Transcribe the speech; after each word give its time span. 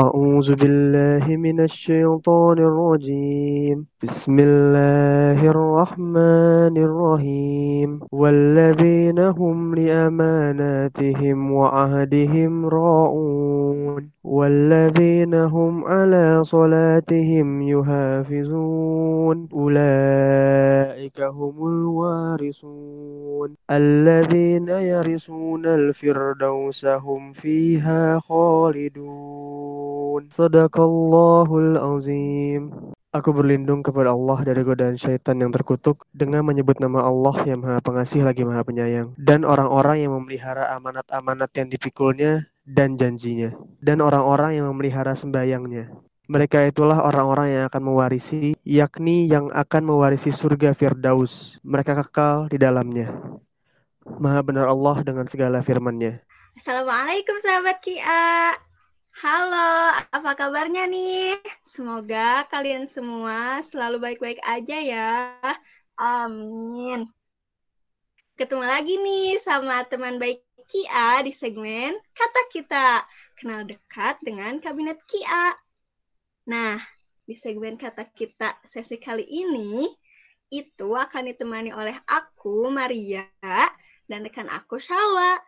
أعوذ 0.00 0.54
بالله 0.54 1.36
من 1.36 1.60
الشيطان 1.60 2.58
الرجيم. 2.58 3.86
بسم 4.02 4.36
الله 4.38 5.50
الرحمن 5.50 6.76
الرحيم. 6.76 8.00
والذين 8.12 9.18
هم 9.18 9.74
لأماناتهم 9.74 11.52
وعهدهم 11.52 12.66
راعون. 12.66 14.10
والذين 14.23 15.33
هم 15.33 15.85
على 15.85 16.43
صلاتهم 16.43 17.61
يحافظون 17.61 19.49
أولئك 19.53 21.21
هم 21.21 21.67
الوارثون 21.67 23.55
الذين 23.71 24.69
يرثون 24.69 25.65
الفردوس 25.65 26.85
هم 26.85 27.33
فيها 27.33 28.19
خالدون 28.19 30.27
صدق 30.29 30.79
الله 30.79 31.57
العظيم 31.57 32.71
Aku 33.15 33.31
berlindung 33.31 33.79
kepada 33.79 34.11
Allah 34.11 34.43
dari 34.43 34.59
godaan 34.59 34.99
syaitan 34.99 35.39
yang 35.39 35.47
terkutuk 35.47 36.03
dengan 36.11 36.43
menyebut 36.43 36.83
nama 36.83 36.99
Allah 36.99 37.47
yang 37.47 37.63
maha 37.63 37.79
pengasih 37.79 38.27
lagi 38.27 38.43
maha 38.43 38.59
penyayang. 38.67 39.15
Dan 39.15 39.47
orang-orang 39.47 40.03
yang 40.03 40.19
memelihara 40.19 40.75
amanat-amanat 40.75 41.47
yang 41.55 41.71
dipikulnya 41.71 42.43
dan 42.70 42.94
janjinya. 42.94 43.50
Dan 43.82 43.98
orang-orang 43.98 44.62
yang 44.62 44.70
memelihara 44.70 45.18
sembayangnya. 45.18 45.90
Mereka 46.30 46.70
itulah 46.70 47.02
orang-orang 47.02 47.50
yang 47.50 47.64
akan 47.66 47.82
mewarisi, 47.90 48.54
yakni 48.62 49.26
yang 49.26 49.50
akan 49.50 49.82
mewarisi 49.82 50.30
surga 50.30 50.78
Firdaus. 50.78 51.58
Mereka 51.66 51.98
kekal 52.06 52.46
di 52.46 52.54
dalamnya. 52.54 53.10
Maha 54.06 54.38
benar 54.46 54.70
Allah 54.70 55.02
dengan 55.02 55.26
segala 55.26 55.58
firman-Nya. 55.58 56.22
Assalamualaikum 56.54 57.34
sahabat 57.42 57.82
Kia. 57.82 58.54
Halo, 59.20 59.90
apa 60.14 60.30
kabarnya 60.38 60.86
nih? 60.86 61.34
Semoga 61.66 62.46
kalian 62.46 62.86
semua 62.86 63.66
selalu 63.66 63.98
baik-baik 63.98 64.38
aja 64.46 64.78
ya. 64.78 65.10
Amin. 65.98 67.10
Ketemu 68.38 68.64
lagi 68.64 68.94
nih 68.96 69.36
sama 69.42 69.82
teman 69.84 70.16
baik 70.16 70.46
Kia 70.70 71.18
di 71.26 71.34
segmen 71.34 71.98
Kata 72.14 72.46
Kita. 72.46 73.02
Kenal 73.34 73.66
dekat 73.66 74.22
dengan 74.22 74.62
Kabinet 74.62 75.02
Kia. 75.10 75.58
Nah, 76.46 76.78
di 77.26 77.34
segmen 77.34 77.74
Kata 77.74 78.06
Kita 78.06 78.54
sesi 78.62 78.94
kali 79.02 79.26
ini, 79.26 79.90
itu 80.54 80.94
akan 80.94 81.26
ditemani 81.34 81.74
oleh 81.74 81.98
aku, 82.06 82.70
Maria, 82.70 83.26
dan 84.06 84.22
rekan 84.22 84.46
aku, 84.46 84.78
Shawa. 84.78 85.42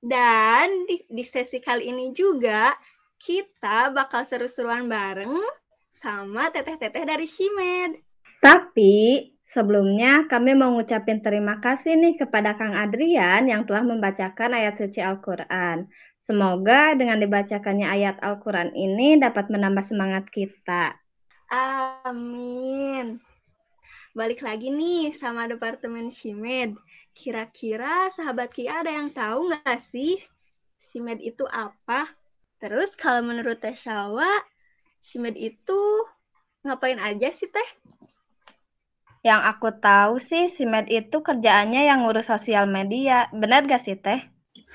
Dan 0.00 0.88
di, 0.88 1.04
di 1.12 1.24
sesi 1.24 1.60
kali 1.60 1.92
ini 1.92 2.16
juga 2.16 2.72
kita 3.20 3.92
bakal 3.92 4.24
seru-seruan 4.24 4.88
bareng 4.88 5.44
sama 5.92 6.48
teteh-teteh 6.48 7.04
dari 7.04 7.28
Shimed. 7.28 8.00
Tapi 8.40 9.35
sebelumnya 9.56 10.28
kami 10.28 10.52
mau 10.52 10.76
ngucapin 10.76 11.24
terima 11.24 11.56
kasih 11.64 11.96
nih 11.96 12.20
kepada 12.20 12.60
Kang 12.60 12.76
Adrian 12.76 13.48
yang 13.48 13.64
telah 13.64 13.80
membacakan 13.88 14.52
ayat 14.52 14.76
suci 14.76 15.00
Al-Quran. 15.00 15.88
Semoga 16.20 16.92
dengan 16.92 17.16
dibacakannya 17.24 17.88
ayat 17.88 18.20
Al-Quran 18.20 18.76
ini 18.76 19.16
dapat 19.16 19.48
menambah 19.48 19.88
semangat 19.88 20.28
kita. 20.28 20.92
Amin. 21.48 23.16
Balik 24.12 24.44
lagi 24.44 24.68
nih 24.68 25.16
sama 25.16 25.48
Departemen 25.48 26.12
Shimed. 26.12 26.76
Kira-kira 27.16 28.12
sahabat 28.12 28.52
Kia 28.52 28.84
ada 28.84 28.92
yang 28.92 29.08
tahu 29.08 29.48
nggak 29.48 29.80
sih 29.80 30.20
Shimed 30.76 31.24
itu 31.24 31.48
apa? 31.48 32.12
Terus 32.60 32.92
kalau 32.92 33.24
menurut 33.24 33.56
Teh 33.64 33.72
Syawa, 33.72 34.28
Shimed 35.00 35.40
itu 35.40 35.80
ngapain 36.60 37.00
aja 37.00 37.32
sih 37.32 37.48
Teh? 37.48 37.95
Yang 39.28 39.40
aku 39.50 39.68
tahu 39.86 40.14
sih, 40.28 40.44
Simed 40.56 40.86
itu 40.98 41.16
kerjaannya 41.28 41.80
yang 41.88 41.98
ngurus 42.02 42.26
sosial 42.32 42.64
media. 42.76 43.16
Benar 43.40 43.60
gak 43.70 43.82
sih, 43.84 43.96
Teh? 44.04 44.20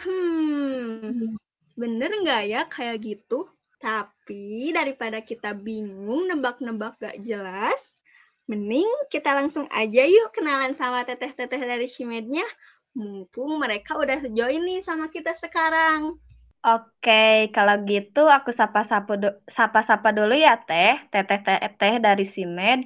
Hmm, 0.01 1.37
bener 1.81 2.09
nggak 2.21 2.41
ya 2.53 2.61
kayak 2.75 2.97
gitu? 3.07 3.35
Tapi 3.83 4.69
daripada 4.77 5.19
kita 5.29 5.49
bingung 5.67 6.21
nebak-nebak 6.29 6.93
gak 7.05 7.17
jelas, 7.27 7.81
mending 8.49 8.89
kita 9.13 9.29
langsung 9.39 9.65
aja 9.81 10.01
yuk 10.15 10.29
kenalan 10.37 10.73
sama 10.79 10.99
teteh-teteh 11.09 11.61
dari 11.71 11.87
Shimednya. 11.93 12.45
Mumpung 12.97 13.51
mereka 13.63 13.91
udah 14.03 14.19
join 14.37 14.61
nih 14.67 14.79
sama 14.87 15.05
kita 15.15 15.31
sekarang. 15.43 16.01
Oke, 16.67 17.11
kalau 17.55 17.75
gitu 17.89 18.19
aku 18.37 18.49
sapa-sapa 18.59 19.11
du 19.21 19.27
sapa-sapa 19.57 20.07
dulu 20.17 20.33
ya, 20.45 20.51
Teh. 20.67 20.93
Teteh-teteh 21.11 21.93
dari 22.05 22.23
Simed. 22.33 22.79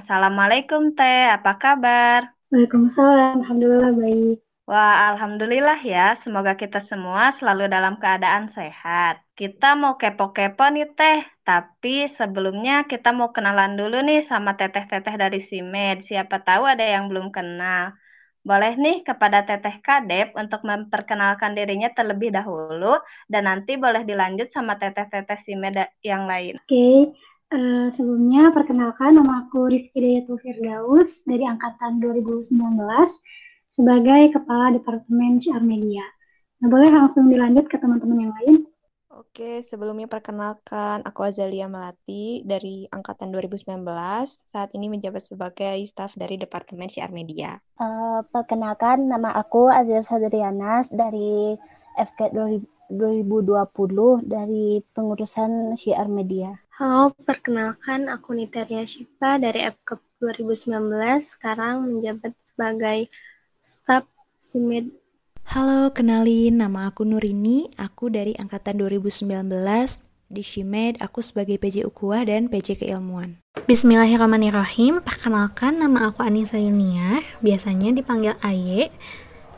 Assalamualaikum, 0.00 0.96
Teh. 0.96 1.28
Apa 1.28 1.60
kabar? 1.60 2.32
Waalaikumsalam. 2.48 3.44
Alhamdulillah 3.44 3.92
baik. 3.92 4.40
Wah, 4.64 5.12
alhamdulillah 5.12 5.76
ya. 5.84 6.16
Semoga 6.24 6.56
kita 6.56 6.80
semua 6.80 7.36
selalu 7.36 7.68
dalam 7.68 8.00
keadaan 8.00 8.48
sehat. 8.48 9.20
Kita 9.36 9.76
mau 9.76 10.00
kepo-kepo 10.00 10.72
nih, 10.72 10.88
Teh. 10.96 11.20
Tapi 11.44 12.08
sebelumnya 12.08 12.88
kita 12.88 13.12
mau 13.12 13.28
kenalan 13.36 13.76
dulu 13.76 14.00
nih 14.00 14.24
sama 14.24 14.56
teteh-teteh 14.56 15.20
dari 15.20 15.36
Simed. 15.36 16.00
Siapa 16.00 16.40
tahu 16.48 16.64
ada 16.64 16.86
yang 16.88 17.12
belum 17.12 17.28
kenal. 17.28 17.92
Boleh 18.40 18.80
nih 18.80 19.04
kepada 19.04 19.44
Teteh 19.44 19.84
Kadep 19.84 20.32
untuk 20.32 20.64
memperkenalkan 20.64 21.52
dirinya 21.52 21.92
terlebih 21.92 22.32
dahulu 22.32 22.96
dan 23.28 23.44
nanti 23.44 23.76
boleh 23.76 24.08
dilanjut 24.08 24.48
sama 24.48 24.80
Teteh-teteh 24.80 25.36
Simed 25.44 25.76
yang 26.00 26.24
lain. 26.24 26.56
Oke, 26.56 26.72
okay. 26.72 26.96
Uh, 27.50 27.88
sebelumnya 27.94 28.54
perkenalkan 28.54 29.18
nama 29.18 29.46
aku 29.46 29.70
Rifki 29.70 29.98
Dayatul 29.98 30.38
Firdaus 30.38 31.26
dari 31.26 31.44
angkatan 31.44 31.98
2019 31.98 32.56
sebagai 33.74 34.22
Kepala 34.34 34.74
Departemen 34.74 35.38
CR 35.42 35.62
Media. 35.62 36.02
Nah, 36.60 36.68
boleh 36.68 36.90
langsung 36.92 37.26
dilanjut 37.30 37.66
ke 37.66 37.76
teman-teman 37.80 38.28
yang 38.28 38.34
lain. 38.42 38.56
Oke, 39.10 39.60
sebelumnya 39.60 40.08
perkenalkan, 40.08 41.04
aku 41.04 41.28
Azalia 41.28 41.68
Melati 41.68 42.40
dari 42.46 42.88
Angkatan 42.88 43.28
2019. 43.34 43.84
Saat 44.48 44.72
ini 44.72 44.88
menjabat 44.88 45.22
sebagai 45.22 45.76
staf 45.84 46.16
dari 46.16 46.40
Departemen 46.40 46.88
Siar 46.88 47.12
Media. 47.12 47.58
Uh, 47.76 48.24
perkenalkan, 48.32 49.12
nama 49.12 49.34
aku 49.36 49.68
Azir 49.68 50.00
Sadrianas 50.00 50.88
dari 50.88 51.52
FK 52.00 52.32
2020 52.90 54.26
dari 54.26 54.82
pengurusan 54.92 55.78
Siar 55.78 56.10
Media. 56.10 56.58
Halo, 56.74 57.14
perkenalkan 57.14 58.10
aku 58.10 58.34
Niteria 58.34 58.82
Syifa 58.82 59.38
dari 59.38 59.62
FK 59.64 60.02
2019, 60.18 60.76
sekarang 61.22 61.86
menjabat 61.86 62.34
sebagai 62.42 63.08
staf 63.62 64.04
SIMED 64.42 65.00
Halo, 65.50 65.90
kenalin 65.90 66.62
nama 66.62 66.94
aku 66.94 67.02
Nurini, 67.02 67.66
aku 67.74 68.06
dari 68.06 68.38
angkatan 68.38 68.78
2019 68.78 69.50
di 70.30 70.46
Shimed, 70.46 71.02
aku 71.02 71.26
sebagai 71.26 71.58
PJ 71.58 71.82
Ukuah 71.90 72.22
dan 72.22 72.46
PJ 72.46 72.78
Keilmuan. 72.78 73.42
Bismillahirrahmanirrahim, 73.66 75.02
perkenalkan 75.02 75.82
nama 75.82 76.14
aku 76.14 76.22
Anissa 76.22 76.54
Yunia, 76.54 77.18
biasanya 77.42 77.90
dipanggil 77.90 78.38
Aye. 78.46 78.94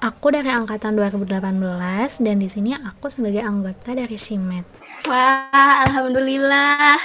Aku 0.02 0.34
dari 0.34 0.50
angkatan 0.50 0.98
2018 0.98 2.26
dan 2.26 2.36
di 2.42 2.50
sini 2.50 2.74
aku 2.74 3.06
sebagai 3.06 3.38
anggota 3.38 3.94
dari 3.94 4.18
Shimed. 4.18 4.66
Wah, 5.06 5.86
alhamdulillah. 5.86 6.98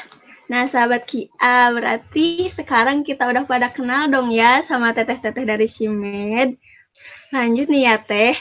Nah, 0.50 0.66
sahabat 0.66 1.06
Kia, 1.06 1.70
berarti 1.78 2.50
sekarang 2.50 3.06
kita 3.06 3.30
udah 3.30 3.46
pada 3.46 3.70
kenal 3.70 4.10
dong 4.10 4.34
ya 4.34 4.66
sama 4.66 4.98
teteh-teteh 4.98 5.46
dari 5.46 5.70
Shimed. 5.70 6.58
Lanjut 7.30 7.70
nih 7.70 7.86
ya, 7.86 7.98
Teh 8.02 8.36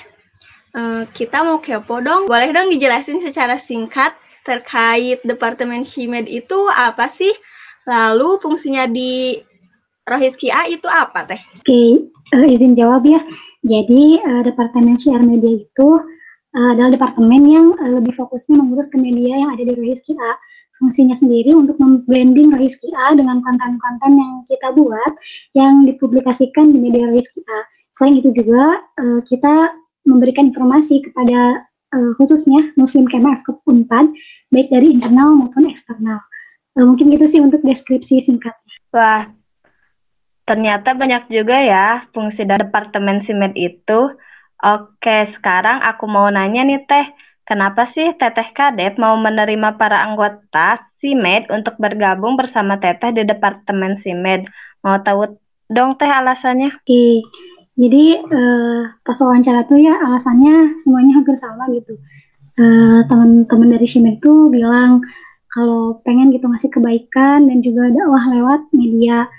Uh, 0.77 1.09
kita 1.17 1.41
mau 1.41 1.57
kepo 1.57 2.05
dong. 2.05 2.29
Boleh 2.29 2.53
dong 2.53 2.69
dijelasin 2.69 3.25
secara 3.25 3.57
singkat 3.57 4.13
terkait 4.45 5.25
Departemen 5.25 5.89
Shimed 5.89 6.29
itu 6.29 6.69
apa 6.69 7.09
sih? 7.09 7.33
Lalu 7.89 8.37
fungsinya 8.45 8.85
di 8.85 9.41
Rohiski 10.05 10.53
A 10.53 10.69
itu 10.69 10.85
apa 10.85 11.25
teh? 11.25 11.41
Oke, 11.41 11.65
okay. 11.65 11.91
uh, 12.37 12.45
eh, 12.45 12.61
izin 12.61 12.77
jawab 12.77 13.09
ya. 13.09 13.25
Jadi 13.67 14.23
uh, 14.23 14.43
Departemen 14.47 14.95
Share 14.95 15.27
Media 15.27 15.59
itu 15.59 15.89
uh, 16.55 16.69
adalah 16.71 16.95
departemen 16.95 17.43
yang 17.51 17.67
uh, 17.83 17.99
lebih 17.99 18.15
fokusnya 18.15 18.63
mengurus 18.63 18.87
ke 18.87 18.97
media 18.97 19.35
yang 19.35 19.51
ada 19.59 19.67
di 19.67 19.75
Rohiski 19.75 20.15
A. 20.15 20.33
Fungsinya 20.79 21.17
sendiri 21.19 21.51
untuk 21.57 21.81
memblending 21.83 22.55
Rohiski 22.55 22.95
A 22.95 23.19
dengan 23.19 23.43
konten-konten 23.43 24.11
yang 24.15 24.33
kita 24.47 24.71
buat 24.77 25.13
yang 25.59 25.83
dipublikasikan 25.83 26.71
di 26.71 26.79
media 26.79 27.11
Rohiski 27.11 27.43
A. 27.43 27.61
Selain 27.99 28.23
itu 28.23 28.31
juga 28.31 28.87
uh, 29.03 29.21
kita 29.27 29.75
memberikan 30.07 30.55
informasi 30.55 31.03
kepada 31.03 31.67
uh, 31.91 32.13
khususnya 32.23 32.71
Muslim 32.79 33.11
Kemah 33.11 33.43
ke 33.43 33.51
Unpad, 33.67 34.15
baik 34.55 34.71
dari 34.71 34.95
internal 34.95 35.35
maupun 35.35 35.67
eksternal. 35.67 36.23
Uh, 36.79 36.87
mungkin 36.87 37.11
gitu 37.11 37.27
sih 37.27 37.41
untuk 37.43 37.65
deskripsi 37.67 38.23
singkatnya. 38.23 38.75
Wah, 38.95 39.27
ternyata 40.49 40.95
banyak 40.95 41.29
juga 41.29 41.59
ya 41.61 41.87
fungsi 42.15 42.47
dari 42.47 42.63
Departemen 42.65 43.21
SIMED 43.21 43.53
itu. 43.59 44.15
Oke, 44.57 45.29
sekarang 45.29 45.85
aku 45.85 46.09
mau 46.09 46.33
nanya 46.33 46.65
nih 46.65 46.81
Teh, 46.89 47.07
Kenapa 47.47 47.87
sih 47.87 48.11
Teteh 48.19 48.51
Kadep 48.51 48.99
mau 48.99 49.15
menerima 49.15 49.79
para 49.79 50.03
anggota 50.03 50.75
SIMED 50.99 51.47
untuk 51.55 51.79
bergabung 51.79 52.35
bersama 52.35 52.75
Teteh 52.75 53.15
di 53.15 53.23
Departemen 53.23 53.95
SIMED? 53.95 54.51
Mau 54.83 54.99
tahu 54.99 55.39
dong 55.71 55.95
Teh 55.95 56.11
alasannya? 56.11 56.75
Oke, 56.75 57.23
jadi 57.79 58.19
uh, 58.19 58.91
pas 58.99 59.15
wawancara 59.23 59.63
tuh 59.71 59.79
ya 59.79 59.95
alasannya 59.95 60.83
semuanya 60.83 61.23
hampir 61.23 61.39
sama 61.39 61.71
gitu. 61.71 61.95
Uh, 62.59 63.07
Teman-teman 63.07 63.79
dari 63.79 63.87
SIMED 63.87 64.19
tuh 64.19 64.51
bilang 64.51 65.07
kalau 65.55 66.03
pengen 66.03 66.35
gitu 66.35 66.51
ngasih 66.51 66.75
kebaikan 66.75 67.47
dan 67.47 67.63
juga 67.63 67.95
dakwah 67.95 68.27
lewat 68.27 68.75
media 68.75 69.31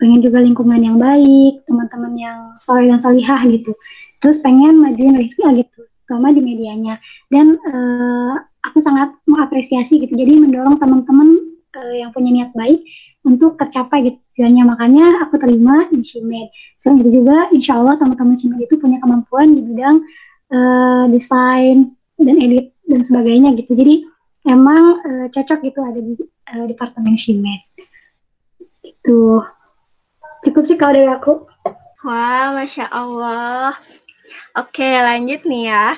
pengen 0.00 0.24
juga 0.24 0.40
lingkungan 0.40 0.80
yang 0.80 0.96
baik, 0.96 1.62
teman-teman 1.68 2.12
yang 2.16 2.38
soleh 2.56 2.88
dan 2.88 2.96
solihah 2.96 3.44
gitu. 3.46 3.76
Terus 4.24 4.40
pengen 4.40 4.80
majuin 4.80 5.14
Rizky 5.20 5.44
gitu 5.60 5.84
terutama 6.08 6.34
di 6.34 6.42
medianya. 6.42 6.98
Dan 7.30 7.60
uh, 7.60 8.34
aku 8.64 8.82
sangat 8.82 9.14
mengapresiasi 9.28 10.02
gitu. 10.02 10.16
Jadi 10.16 10.40
mendorong 10.40 10.80
teman-teman 10.80 11.38
uh, 11.76 11.94
yang 11.94 12.10
punya 12.10 12.32
niat 12.32 12.50
baik 12.56 12.82
untuk 13.22 13.60
tercapai 13.60 14.10
gitu 14.10 14.18
tujuannya. 14.34 14.64
Makanya 14.66 15.06
aku 15.28 15.36
terima 15.36 15.86
di 15.92 16.00
Shimed 16.00 16.48
selain 16.80 17.04
itu 17.04 17.20
juga 17.20 17.52
insya 17.52 17.76
Allah 17.76 18.00
teman-teman 18.00 18.40
Shimed 18.40 18.60
itu 18.64 18.80
punya 18.80 18.96
kemampuan 19.04 19.52
di 19.52 19.60
bidang 19.60 19.96
uh, 20.50 21.04
desain 21.12 21.92
dan 22.16 22.36
edit 22.40 22.72
dan 22.88 23.04
sebagainya 23.04 23.52
gitu. 23.60 23.76
Jadi 23.76 24.08
emang 24.48 25.04
uh, 25.04 25.26
cocok 25.28 25.58
gitu 25.62 25.80
ada 25.84 26.00
di 26.00 26.16
uh, 26.56 26.66
departemen 26.66 27.14
Shimed 27.20 27.60
itu 28.80 29.44
cukup 30.46 30.62
sih 30.64 30.76
kalau 30.76 30.96
dari 30.96 31.10
aku 31.10 31.44
wah 32.04 32.54
masya 32.56 32.86
Allah 32.88 33.76
Oke, 34.58 34.82
lanjut 34.82 35.46
nih 35.46 35.70
ya. 35.70 35.94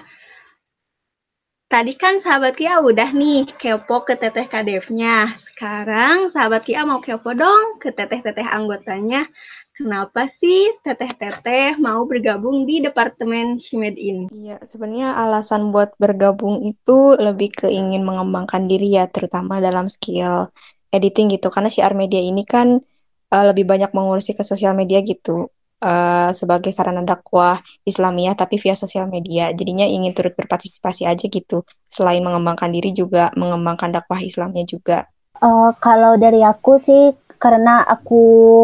Tadi 1.72 1.96
kan 1.96 2.20
sahabat 2.20 2.60
Kia 2.60 2.84
udah 2.84 3.16
nih 3.16 3.48
kepo 3.48 4.04
ke 4.04 4.12
teteh 4.12 4.44
kadevnya. 4.44 5.32
Sekarang 5.40 6.28
sahabat 6.28 6.68
Kia 6.68 6.84
mau 6.84 7.00
kepo 7.00 7.32
dong 7.32 7.80
ke 7.80 7.96
teteh-teteh 7.96 8.44
anggotanya. 8.44 9.24
Kenapa 9.72 10.28
sih 10.28 10.68
teteh-teteh 10.84 11.80
mau 11.80 12.04
bergabung 12.04 12.68
di 12.68 12.84
Departemen 12.84 13.56
Shimed 13.56 13.96
ini? 13.96 14.28
Iya, 14.28 14.60
sebenarnya 14.60 15.16
alasan 15.16 15.72
buat 15.72 15.96
bergabung 15.96 16.60
itu 16.60 17.16
lebih 17.16 17.56
ke 17.56 17.72
ingin 17.72 18.04
mengembangkan 18.04 18.68
diri 18.68 19.00
ya, 19.00 19.08
terutama 19.08 19.64
dalam 19.64 19.88
skill 19.88 20.52
editing 20.92 21.32
gitu. 21.32 21.48
Karena 21.48 21.72
si 21.72 21.80
Armedia 21.80 22.20
ini 22.20 22.44
kan 22.44 22.84
uh, 23.32 23.44
lebih 23.48 23.64
banyak 23.64 23.90
mengurusi 23.96 24.36
ke 24.36 24.44
sosial 24.44 24.76
media 24.76 25.00
gitu 25.00 25.48
uh, 25.82 26.30
sebagai 26.36 26.70
sarana 26.70 27.02
dakwah 27.02 27.58
Islamiyah 27.82 28.38
tapi 28.38 28.60
via 28.60 28.78
sosial 28.78 29.08
media. 29.08 29.50
Jadinya 29.56 29.88
ingin 29.88 30.12
turut 30.12 30.36
berpartisipasi 30.36 31.08
aja 31.08 31.26
gitu. 31.26 31.66
Selain 31.90 32.20
mengembangkan 32.20 32.70
diri 32.70 32.92
juga 32.94 33.34
mengembangkan 33.34 33.90
dakwah 33.90 34.22
Islamnya 34.22 34.62
juga. 34.68 35.08
Uh, 35.42 35.74
kalau 35.82 36.14
dari 36.14 36.44
aku 36.46 36.78
sih 36.78 37.10
karena 37.42 37.82
aku 37.82 38.62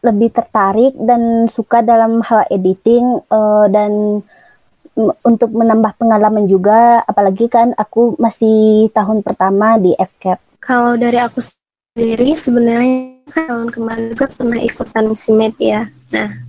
lebih 0.00 0.32
tertarik 0.32 0.96
dan 0.96 1.48
suka 1.48 1.84
dalam 1.84 2.24
hal 2.24 2.48
editing 2.48 3.20
uh, 3.28 3.68
dan 3.68 4.24
untuk 5.24 5.50
menambah 5.50 5.98
pengalaman 5.98 6.46
juga 6.46 7.02
apalagi 7.02 7.50
kan 7.50 7.74
aku 7.74 8.14
masih 8.16 8.88
tahun 8.94 9.26
pertama 9.26 9.76
di 9.76 9.92
FCAP. 9.96 10.38
Kalau 10.62 10.94
dari 10.96 11.18
aku 11.18 11.42
sendiri 11.42 12.32
sebenarnya 12.38 13.13
tahun 13.32 13.72
kemarin 13.72 14.12
juga 14.12 14.26
pernah 14.34 14.60
ikutan 14.60 15.08
misi 15.08 15.32
media. 15.32 15.88
Nah, 16.12 16.44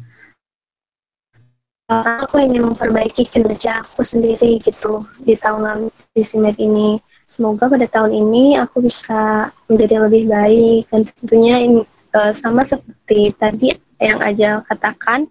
aku 1.90 2.42
ingin 2.42 2.66
memperbaiki 2.74 3.30
kinerja 3.30 3.86
aku 3.86 4.02
sendiri 4.02 4.58
gitu 4.62 5.06
di 5.22 5.38
tahun 5.38 5.62
lalu 5.64 5.88
di 6.18 6.24
SIMED 6.26 6.58
ini. 6.58 6.98
Semoga 7.26 7.70
pada 7.70 7.90
tahun 7.90 8.14
ini 8.14 8.58
aku 8.62 8.86
bisa 8.86 9.50
menjadi 9.66 10.06
lebih 10.06 10.30
baik 10.30 10.82
dan 10.94 11.02
tentunya 11.10 11.56
ini 11.58 11.82
uh, 12.14 12.30
sama 12.34 12.62
seperti 12.62 13.34
tadi 13.38 13.74
yang 13.98 14.22
aja 14.22 14.62
katakan 14.62 15.26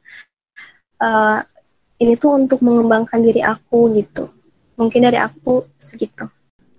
uh, 0.98 1.38
ini 2.02 2.18
tuh 2.18 2.34
untuk 2.34 2.58
mengembangkan 2.66 3.22
diri 3.22 3.46
aku 3.46 3.94
gitu. 3.94 4.26
Mungkin 4.74 5.06
dari 5.06 5.22
aku 5.22 5.62
segitu. 5.78 6.26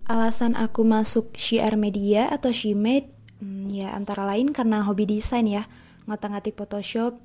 Alasan 0.06 0.54
aku 0.60 0.84
masuk 0.84 1.32
Syiar 1.40 1.80
Media 1.80 2.28
atau 2.28 2.52
Shimed 2.52 3.15
hmm, 3.42 3.72
ya 3.72 3.96
antara 3.98 4.24
lain 4.24 4.54
karena 4.56 4.86
hobi 4.86 5.08
desain 5.10 5.48
ya, 5.48 5.68
ngotak-ngatik 6.06 6.56
Photoshop, 6.56 7.18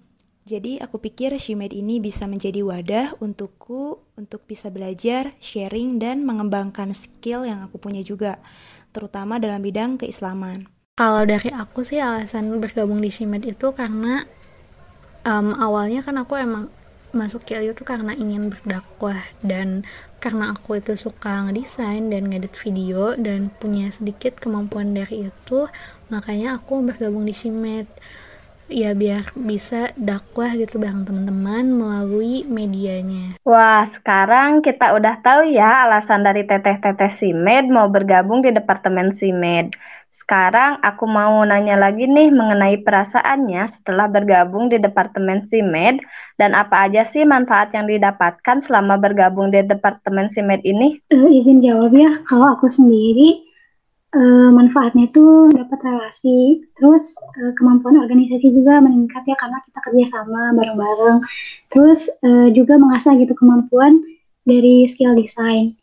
jadi 0.49 0.81
aku 0.81 0.99
pikir 0.99 1.37
Shimed 1.37 1.71
ini 1.71 2.01
bisa 2.01 2.25
menjadi 2.25 2.65
wadah 2.65 3.15
untukku 3.21 4.01
untuk 4.17 4.49
bisa 4.49 4.73
belajar, 4.73 5.37
sharing, 5.39 6.01
dan 6.01 6.25
mengembangkan 6.25 6.97
skill 6.97 7.45
yang 7.45 7.61
aku 7.61 7.77
punya 7.77 8.01
juga, 8.01 8.41
terutama 8.91 9.37
dalam 9.37 9.61
bidang 9.61 10.01
keislaman. 10.01 10.67
Kalau 10.97 11.23
dari 11.29 11.53
aku 11.53 11.85
sih 11.85 12.01
alasan 12.01 12.57
bergabung 12.59 12.99
di 12.99 13.13
Shimed 13.13 13.45
itu 13.45 13.71
karena 13.77 14.25
um, 15.29 15.53
awalnya 15.55 16.01
kan 16.01 16.17
aku 16.19 16.41
emang 16.41 16.73
masuk 17.11 17.43
KIL 17.43 17.75
itu 17.75 17.83
karena 17.83 18.15
ingin 18.15 18.51
berdakwah 18.51 19.19
dan 19.43 19.83
karena 20.23 20.55
aku 20.55 20.79
itu 20.79 20.95
suka 20.95 21.49
ngedesain 21.49 22.13
dan 22.13 22.29
ngedit 22.29 22.55
video 22.55 23.19
dan 23.19 23.51
punya 23.59 23.89
sedikit 23.91 24.39
kemampuan 24.39 24.95
dari 24.95 25.33
itu 25.33 25.67
makanya 26.13 26.61
aku 26.61 26.85
bergabung 26.87 27.27
di 27.27 27.35
Shimed 27.35 27.89
ya 28.71 28.95
biar 28.95 29.35
bisa 29.35 29.91
dakwah 29.99 30.55
gitu 30.55 30.79
bareng 30.79 31.03
teman-teman 31.03 31.75
melalui 31.75 32.47
medianya. 32.47 33.35
Wah, 33.43 33.83
sekarang 33.91 34.63
kita 34.63 34.95
udah 34.95 35.19
tahu 35.21 35.51
ya 35.51 35.91
alasan 35.91 36.23
dari 36.23 36.47
teteh-teteh 36.47 37.11
SIMED 37.11 37.67
mau 37.69 37.91
bergabung 37.91 38.47
di 38.47 38.55
Departemen 38.55 39.11
SIMED. 39.11 39.75
Sekarang 40.11 40.83
aku 40.83 41.07
mau 41.07 41.43
nanya 41.47 41.79
lagi 41.79 42.07
nih 42.07 42.35
mengenai 42.35 42.83
perasaannya 42.83 43.63
setelah 43.71 44.11
bergabung 44.11 44.67
di 44.67 44.83
Departemen 44.83 45.47
SIMED 45.47 46.03
dan 46.35 46.55
apa 46.59 46.91
aja 46.91 47.07
sih 47.07 47.23
manfaat 47.23 47.71
yang 47.75 47.87
didapatkan 47.87 48.59
selama 48.59 48.99
bergabung 48.99 49.55
di 49.55 49.63
Departemen 49.63 50.27
SIMED 50.27 50.67
ini? 50.67 50.99
Uh, 51.15 51.31
izin 51.31 51.63
jawab 51.63 51.95
ya, 51.95 52.23
kalau 52.27 52.59
aku 52.59 52.67
sendiri 52.67 53.43
uh, 54.15 54.51
manfaatnya 54.51 55.07
itu 55.07 55.51
dapat 55.55 55.79
relasi, 55.79 56.67
terus 56.75 57.15
uh, 57.43 57.55
kemampuan 57.55 58.03
organisasi 58.03 58.51
juga 58.51 58.83
meningkat 58.83 59.23
ya 59.27 59.39
karena 59.39 59.63
kita 59.63 59.79
kerjasama 59.79 60.55
bareng-bareng, 60.59 61.19
terus 61.71 62.11
uh, 62.27 62.51
juga 62.51 62.79
mengasah 62.79 63.15
gitu 63.15 63.35
kemampuan 63.39 64.03
dari 64.43 64.91
skill 64.91 65.15
desain 65.15 65.80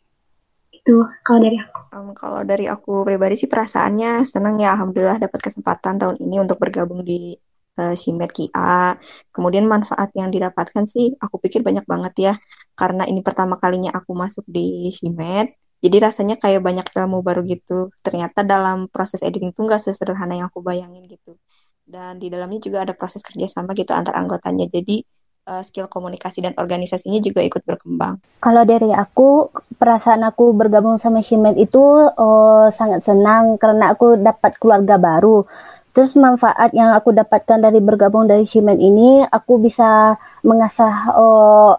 itu 0.88 1.04
kalau 1.20 1.40
dari 1.44 1.60
aku. 1.60 1.78
Um, 1.92 2.08
kalau 2.16 2.40
dari 2.48 2.64
aku 2.64 3.04
pribadi 3.04 3.36
sih 3.36 3.48
perasaannya 3.52 4.24
senang 4.24 4.56
ya 4.56 4.72
alhamdulillah 4.72 5.20
dapat 5.20 5.40
kesempatan 5.44 6.00
tahun 6.00 6.16
ini 6.16 6.40
untuk 6.40 6.56
bergabung 6.56 7.04
di 7.04 7.36
uh, 7.76 7.92
Shimed 7.92 8.32
KIA. 8.32 8.96
Kemudian 9.28 9.68
manfaat 9.68 10.08
yang 10.16 10.32
didapatkan 10.32 10.88
sih 10.88 11.12
aku 11.20 11.36
pikir 11.44 11.60
banyak 11.60 11.84
banget 11.84 12.32
ya 12.32 12.34
karena 12.72 13.04
ini 13.04 13.20
pertama 13.20 13.60
kalinya 13.60 13.92
aku 13.92 14.16
masuk 14.16 14.48
di 14.48 14.88
Shimed 14.88 15.52
jadi 15.78 15.96
rasanya 16.10 16.36
kayak 16.42 16.62
banyak 16.62 16.86
ilmu 16.94 17.22
baru 17.22 17.42
gitu 17.46 17.90
ternyata 18.06 18.42
dalam 18.46 18.90
proses 18.90 19.22
editing 19.22 19.50
tuh 19.54 19.66
nggak 19.66 19.82
sesederhana 19.82 20.34
yang 20.38 20.46
aku 20.50 20.62
bayangin 20.62 21.06
gitu 21.06 21.38
dan 21.86 22.18
di 22.22 22.30
dalamnya 22.30 22.60
juga 22.62 22.78
ada 22.86 22.94
proses 22.94 23.22
kerjasama 23.26 23.74
gitu 23.78 23.94
antar 23.94 24.14
anggotanya 24.18 24.66
jadi 24.70 25.02
uh, 25.48 25.64
skill 25.64 25.88
komunikasi 25.88 26.44
dan 26.44 26.52
organisasinya 26.60 27.18
juga 27.24 27.40
ikut 27.40 27.64
berkembang. 27.64 28.20
Kalau 28.44 28.62
dari 28.68 28.92
aku, 28.92 29.48
perasaan 29.80 30.22
aku 30.28 30.52
bergabung 30.52 31.00
sama 31.00 31.24
Shimed 31.24 31.56
itu 31.56 31.80
oh, 32.12 32.68
sangat 32.68 33.08
senang 33.08 33.56
karena 33.56 33.96
aku 33.96 34.20
dapat 34.20 34.60
keluarga 34.60 35.00
baru. 35.00 35.48
Terus 35.96 36.14
manfaat 36.14 36.70
yang 36.76 36.94
aku 36.94 37.10
dapatkan 37.10 37.58
dari 37.58 37.80
bergabung 37.82 38.28
dari 38.28 38.44
Shimed 38.44 38.78
ini, 38.78 39.24
aku 39.24 39.58
bisa 39.58 40.14
mengasah 40.44 41.16
oh, 41.16 41.72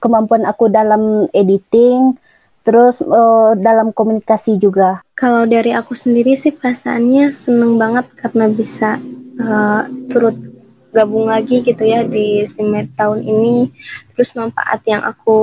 kemampuan 0.00 0.48
aku 0.48 0.72
dalam 0.72 1.28
editing, 1.30 2.16
terus 2.64 2.98
uh, 3.04 3.54
dalam 3.54 3.92
komunikasi 3.94 4.58
juga. 4.58 5.04
Kalau 5.14 5.44
dari 5.44 5.76
aku 5.76 5.92
sendiri 5.92 6.34
sih 6.34 6.50
perasaannya 6.50 7.30
seneng 7.36 7.76
banget 7.76 8.08
karena 8.18 8.46
bisa 8.48 8.96
uh, 9.38 9.84
turut 10.08 10.49
gabung 10.90 11.30
lagi 11.30 11.62
gitu 11.62 11.82
ya 11.86 12.06
di 12.06 12.42
SIMED 12.46 12.94
tahun 12.94 13.24
ini. 13.24 13.70
Terus 14.14 14.34
manfaat 14.36 14.82
yang 14.86 15.02
aku 15.06 15.38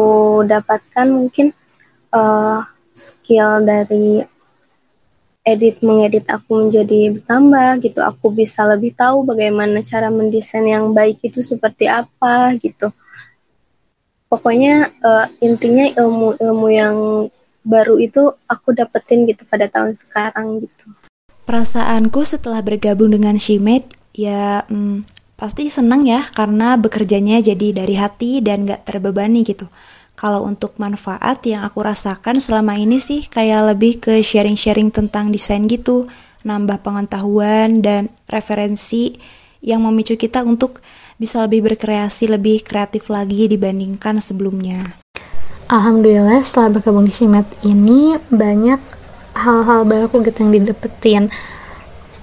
dapatkan 0.45 1.07
mungkin 1.09 1.55
uh, 2.13 2.63
skill 2.93 3.63
dari 3.63 4.23
edit 5.47 5.79
mengedit 5.79 6.27
aku 6.27 6.67
menjadi 6.67 7.15
bertambah 7.17 7.81
gitu. 7.83 7.99
Aku 8.03 8.31
bisa 8.35 8.67
lebih 8.67 8.93
tahu 8.93 9.23
bagaimana 9.23 9.79
cara 9.79 10.11
mendesain 10.11 10.67
yang 10.67 10.91
baik 10.91 11.23
itu 11.23 11.39
seperti 11.39 11.87
apa 11.87 12.55
gitu 12.59 12.91
pokoknya 14.27 14.91
uh, 15.03 15.25
intinya 15.39 15.87
ilmu-ilmu 15.87 16.67
yang 16.71 16.95
baru 17.67 17.99
itu 17.99 18.31
aku 18.47 18.71
dapetin 18.71 19.27
gitu 19.27 19.43
pada 19.47 19.67
tahun 19.67 19.91
sekarang 19.95 20.63
gitu. 20.63 20.87
Perasaanku 21.47 22.27
setelah 22.27 22.59
bergabung 22.63 23.11
dengan 23.11 23.39
Shimed 23.39 23.87
ya 24.15 24.67
hmm, 24.67 25.03
pasti 25.37 25.69
senang 25.69 26.01
ya 26.01 26.25
karena 26.33 26.75
bekerjanya 26.81 27.37
jadi 27.39 27.85
dari 27.85 27.93
hati 27.93 28.41
dan 28.41 28.65
gak 28.65 28.89
terbebani 28.89 29.45
gitu. 29.45 29.69
Kalau 30.17 30.41
untuk 30.49 30.73
manfaat 30.81 31.45
yang 31.45 31.61
aku 31.61 31.85
rasakan 31.85 32.41
selama 32.41 32.73
ini 32.73 32.97
sih 32.97 33.29
kayak 33.29 33.77
lebih 33.77 34.01
ke 34.01 34.17
sharing-sharing 34.25 34.89
tentang 34.89 35.29
desain 35.29 35.69
gitu, 35.69 36.09
nambah 36.41 36.81
pengetahuan 36.81 37.85
dan 37.85 38.09
referensi 38.25 39.13
yang 39.61 39.85
memicu 39.85 40.17
kita 40.17 40.41
untuk 40.41 40.81
bisa 41.21 41.45
lebih 41.45 41.69
berkreasi, 41.69 42.33
lebih 42.33 42.65
kreatif 42.65 43.13
lagi 43.13 43.45
dibandingkan 43.45 44.17
sebelumnya. 44.17 44.81
Alhamdulillah 45.69 46.41
setelah 46.41 46.81
bergabung 46.81 47.05
di 47.05 47.13
Shimet 47.13 47.45
ini 47.61 48.17
banyak 48.33 48.81
hal-hal 49.37 49.85
baru 49.85 50.25
gitu 50.25 50.49
yang 50.49 50.53
didapetin 50.57 51.23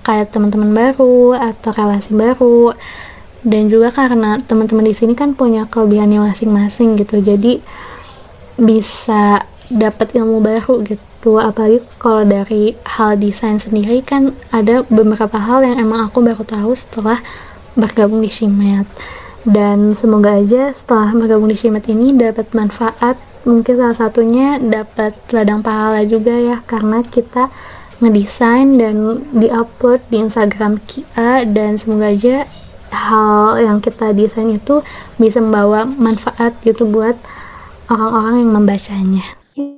kayak 0.04 0.30
teman-teman 0.30 0.70
baru 0.70 1.32
atau 1.34 1.72
relasi 1.72 2.12
baru. 2.12 2.76
Dan 3.44 3.68
juga 3.68 3.92
karena 3.92 4.40
teman-teman 4.40 4.88
di 4.88 4.96
sini 4.96 5.12
kan 5.12 5.36
punya 5.36 5.68
kelebihannya 5.68 6.20
masing-masing 6.20 6.96
gitu. 7.00 7.20
Jadi 7.20 7.60
bisa 8.60 9.44
dapat 9.72 10.12
ilmu 10.16 10.44
baru 10.44 10.84
gitu. 10.84 11.40
Apalagi 11.40 11.80
kalau 11.96 12.24
dari 12.24 12.76
hal 12.84 13.16
desain 13.16 13.56
sendiri 13.56 14.04
kan 14.04 14.36
ada 14.52 14.84
beberapa 14.92 15.40
hal 15.40 15.64
yang 15.64 15.80
emang 15.80 16.08
aku 16.08 16.20
baru 16.20 16.44
tahu 16.44 16.72
setelah 16.76 17.20
bergabung 17.74 18.22
di 18.22 18.30
Shimet 18.30 18.86
dan 19.44 19.92
semoga 19.92 20.40
aja 20.40 20.72
setelah 20.72 21.12
bergabung 21.12 21.52
di 21.52 21.56
Shimet 21.56 21.84
ini 21.92 22.16
dapat 22.16 22.50
manfaat. 22.56 23.20
Mungkin 23.44 23.76
salah 23.76 23.92
satunya 23.92 24.56
dapat 24.56 25.12
ladang 25.36 25.60
pahala 25.60 26.00
juga 26.08 26.32
ya 26.32 26.64
karena 26.64 27.04
kita 27.04 27.52
ngedesain 28.04 28.76
dan 28.76 29.24
diupload 29.32 30.04
di 30.12 30.20
Instagram 30.20 30.76
Kia 30.84 31.48
dan 31.48 31.80
semoga 31.80 32.12
aja 32.12 32.44
hal 32.94 33.58
yang 33.58 33.78
kita 33.82 34.14
desain 34.14 34.52
itu 34.52 34.84
bisa 35.18 35.42
membawa 35.42 35.88
manfaat 35.88 36.54
gitu 36.62 36.86
buat 36.86 37.18
orang-orang 37.90 38.36
yang 38.44 38.52
membacanya. 38.52 39.24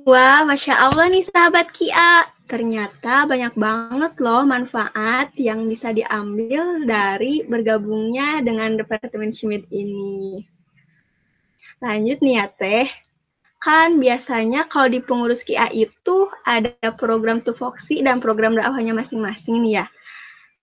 Wah, 0.07 0.45
Masya 0.45 0.75
Allah 0.75 1.07
nih 1.09 1.25
sahabat 1.27 1.71
Kia. 1.73 2.27
Ternyata 2.47 3.27
banyak 3.27 3.59
banget 3.59 4.13
loh 4.23 4.47
manfaat 4.47 5.35
yang 5.35 5.67
bisa 5.67 5.91
diambil 5.91 6.87
dari 6.87 7.43
bergabungnya 7.43 8.39
dengan 8.39 8.79
Departemen 8.79 9.35
Schmidt 9.35 9.67
ini. 9.67 10.47
Lanjut 11.83 12.23
nih 12.23 12.39
ya 12.39 12.47
Teh. 12.47 12.87
Kan 13.67 13.99
biasanya 13.99 14.63
kalau 14.71 14.87
di 14.87 15.03
pengurus 15.03 15.43
Kia 15.43 15.67
itu 15.75 16.31
ada 16.47 16.71
program 16.95 17.43
tufoksi 17.43 17.99
dan 17.99 18.23
program 18.23 18.55
dakwahnya 18.55 18.95
masing-masing 18.95 19.59
nih 19.59 19.83
ya. 19.83 19.85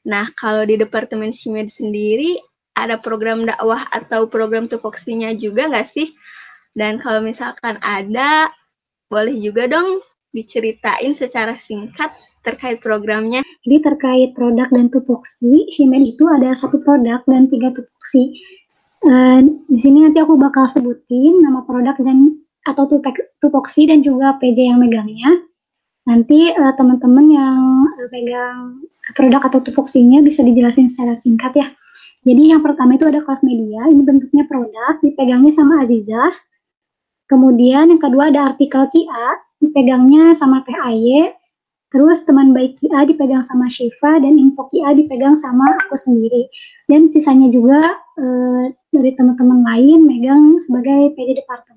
Nah, 0.09 0.33
kalau 0.41 0.65
di 0.65 0.81
Departemen 0.81 1.29
SIMED 1.29 1.69
sendiri, 1.69 2.41
ada 2.73 2.97
program 2.97 3.45
dakwah 3.45 3.85
atau 3.93 4.25
program 4.25 4.73
tupoksinya 4.73 5.37
juga 5.37 5.69
nggak 5.69 5.85
sih? 5.85 6.17
Dan 6.73 6.97
kalau 6.97 7.21
misalkan 7.21 7.77
ada, 7.85 8.49
boleh 9.13 9.37
juga 9.37 9.69
dong 9.69 10.01
diceritain 10.33 11.13
secara 11.13 11.61
singkat 11.61 12.09
terkait 12.41 12.81
programnya. 12.81 13.45
Jadi 13.69 13.85
terkait 13.85 14.31
produk 14.33 14.73
dan 14.73 14.89
tupoksi, 14.89 15.69
Shimen 15.77 16.09
itu 16.09 16.25
ada 16.25 16.57
satu 16.57 16.81
produk 16.81 17.21
dan 17.29 17.53
tiga 17.53 17.69
tupoksi. 17.69 18.33
Uh, 19.05 19.45
di 19.69 19.77
sini 19.85 20.09
nanti 20.09 20.25
aku 20.25 20.41
bakal 20.41 20.65
sebutin 20.73 21.45
nama 21.45 21.61
produk 21.69 22.01
dan 22.01 22.44
atau 22.65 22.89
tupoksi 23.45 23.85
dan 23.85 24.01
juga 24.01 24.41
PJ 24.41 24.73
yang 24.73 24.81
megangnya. 24.81 25.45
Nanti 26.05 26.53
uh, 26.53 26.73
teman-teman 26.77 27.27
yang 27.33 27.61
uh, 27.89 28.09
pegang 28.13 28.85
produk 29.17 29.41
atau 29.49 29.61
tupoksinya 29.65 30.21
bisa 30.25 30.45
dijelasin 30.45 30.89
secara 30.93 31.21
singkat 31.25 31.53
ya. 31.57 31.69
Jadi 32.25 32.57
yang 32.57 32.65
pertama 32.65 32.97
itu 32.97 33.05
ada 33.05 33.21
kelas 33.21 33.45
media, 33.45 33.85
ini 33.89 34.01
bentuknya 34.01 34.49
produk, 34.49 34.97
dipegangnya 35.05 35.53
sama 35.53 35.85
Aziza. 35.85 36.33
Kemudian 37.29 37.93
yang 37.93 38.01
kedua 38.01 38.33
ada 38.33 38.53
artikel 38.53 38.85
Kia, 38.93 39.25
dipegangnya 39.61 40.33
sama 40.37 40.65
Aye. 40.89 41.37
Terus 41.93 42.25
teman 42.25 42.57
baik 42.57 42.81
Kia 42.81 43.05
dipegang 43.05 43.45
sama 43.45 43.69
Shiva 43.69 44.21
dan 44.21 44.41
info 44.41 44.69
Kia 44.73 44.97
dipegang 44.97 45.37
sama 45.37 45.69
aku 45.85 45.97
sendiri. 46.01 46.49
Dan 46.89 47.13
sisanya 47.13 47.49
juga 47.53 47.97
uh, 48.21 48.65
dari 48.93 49.13
teman-teman 49.17 49.65
lain 49.65 50.05
megang 50.05 50.61
sebagai 50.65 51.17
PD 51.17 51.41
departemen 51.41 51.74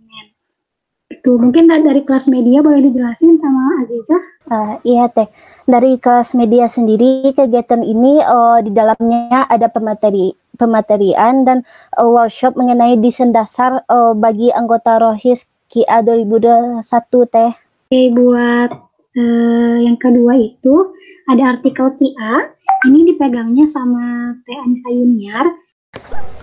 itu 1.28 1.36
mungkin 1.36 1.68
dari 1.68 2.08
kelas 2.08 2.32
media 2.32 2.64
boleh 2.64 2.88
dijelasin 2.88 3.36
sama 3.36 3.84
Aziza? 3.84 4.16
Uh, 4.48 4.80
iya 4.88 5.12
teh. 5.12 5.28
Dari 5.68 6.00
kelas 6.00 6.32
media 6.32 6.72
sendiri 6.72 7.36
kegiatan 7.36 7.84
ini 7.84 8.24
uh, 8.24 8.64
di 8.64 8.72
dalamnya 8.72 9.44
ada 9.52 9.68
pemateri 9.68 10.32
pematerian 10.56 11.44
dan 11.44 11.68
uh, 12.00 12.08
workshop 12.08 12.56
mengenai 12.56 12.96
desain 12.96 13.36
dasar 13.36 13.84
uh, 13.92 14.16
bagi 14.16 14.56
anggota 14.56 15.04
Rohis 15.04 15.44
KIA 15.68 16.00
2021 16.08 16.80
teh. 17.28 17.52
Oke 17.92 18.02
buat 18.16 18.72
uh, 19.20 19.78
yang 19.84 20.00
kedua 20.00 20.32
itu 20.40 20.96
ada 21.28 21.60
artikel 21.60 21.92
KIA 22.00 22.56
ini 22.88 23.04
dipegangnya 23.04 23.68
sama 23.68 24.32
Teh 24.48 24.56
Anissa 24.64 24.96
Yuniar 24.96 25.44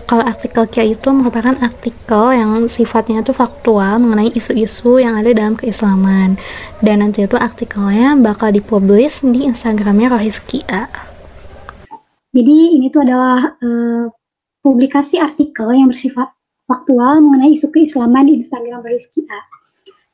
kalau 0.05 0.23
artikel 0.23 0.69
Kia 0.69 0.85
itu 0.85 1.09
merupakan 1.09 1.57
artikel 1.59 2.33
yang 2.33 2.69
sifatnya 2.69 3.25
itu 3.25 3.33
faktual 3.33 3.97
mengenai 3.97 4.29
isu-isu 4.31 5.01
yang 5.01 5.17
ada 5.17 5.33
dalam 5.33 5.57
keislaman. 5.57 6.37
Dan 6.79 7.01
nanti 7.01 7.25
itu 7.25 7.35
artikelnya 7.35 8.13
bakal 8.21 8.53
dipublish 8.53 9.25
di 9.25 9.49
Instagramnya 9.49 10.13
Rohis 10.13 10.37
Kia 10.41 10.87
jadi 12.35 12.75
ini 12.75 12.91
tuh 12.91 13.07
adalah 13.07 13.55
uh, 13.63 14.11
publikasi 14.59 15.15
artikel 15.15 15.71
yang 15.71 15.87
bersifat 15.87 16.35
faktual 16.67 17.23
mengenai 17.23 17.55
isu 17.55 17.71
keislaman 17.71 18.27
di 18.27 18.43
Instagram 18.43 18.83
Rohis 18.83 19.07
Kia 19.15 19.39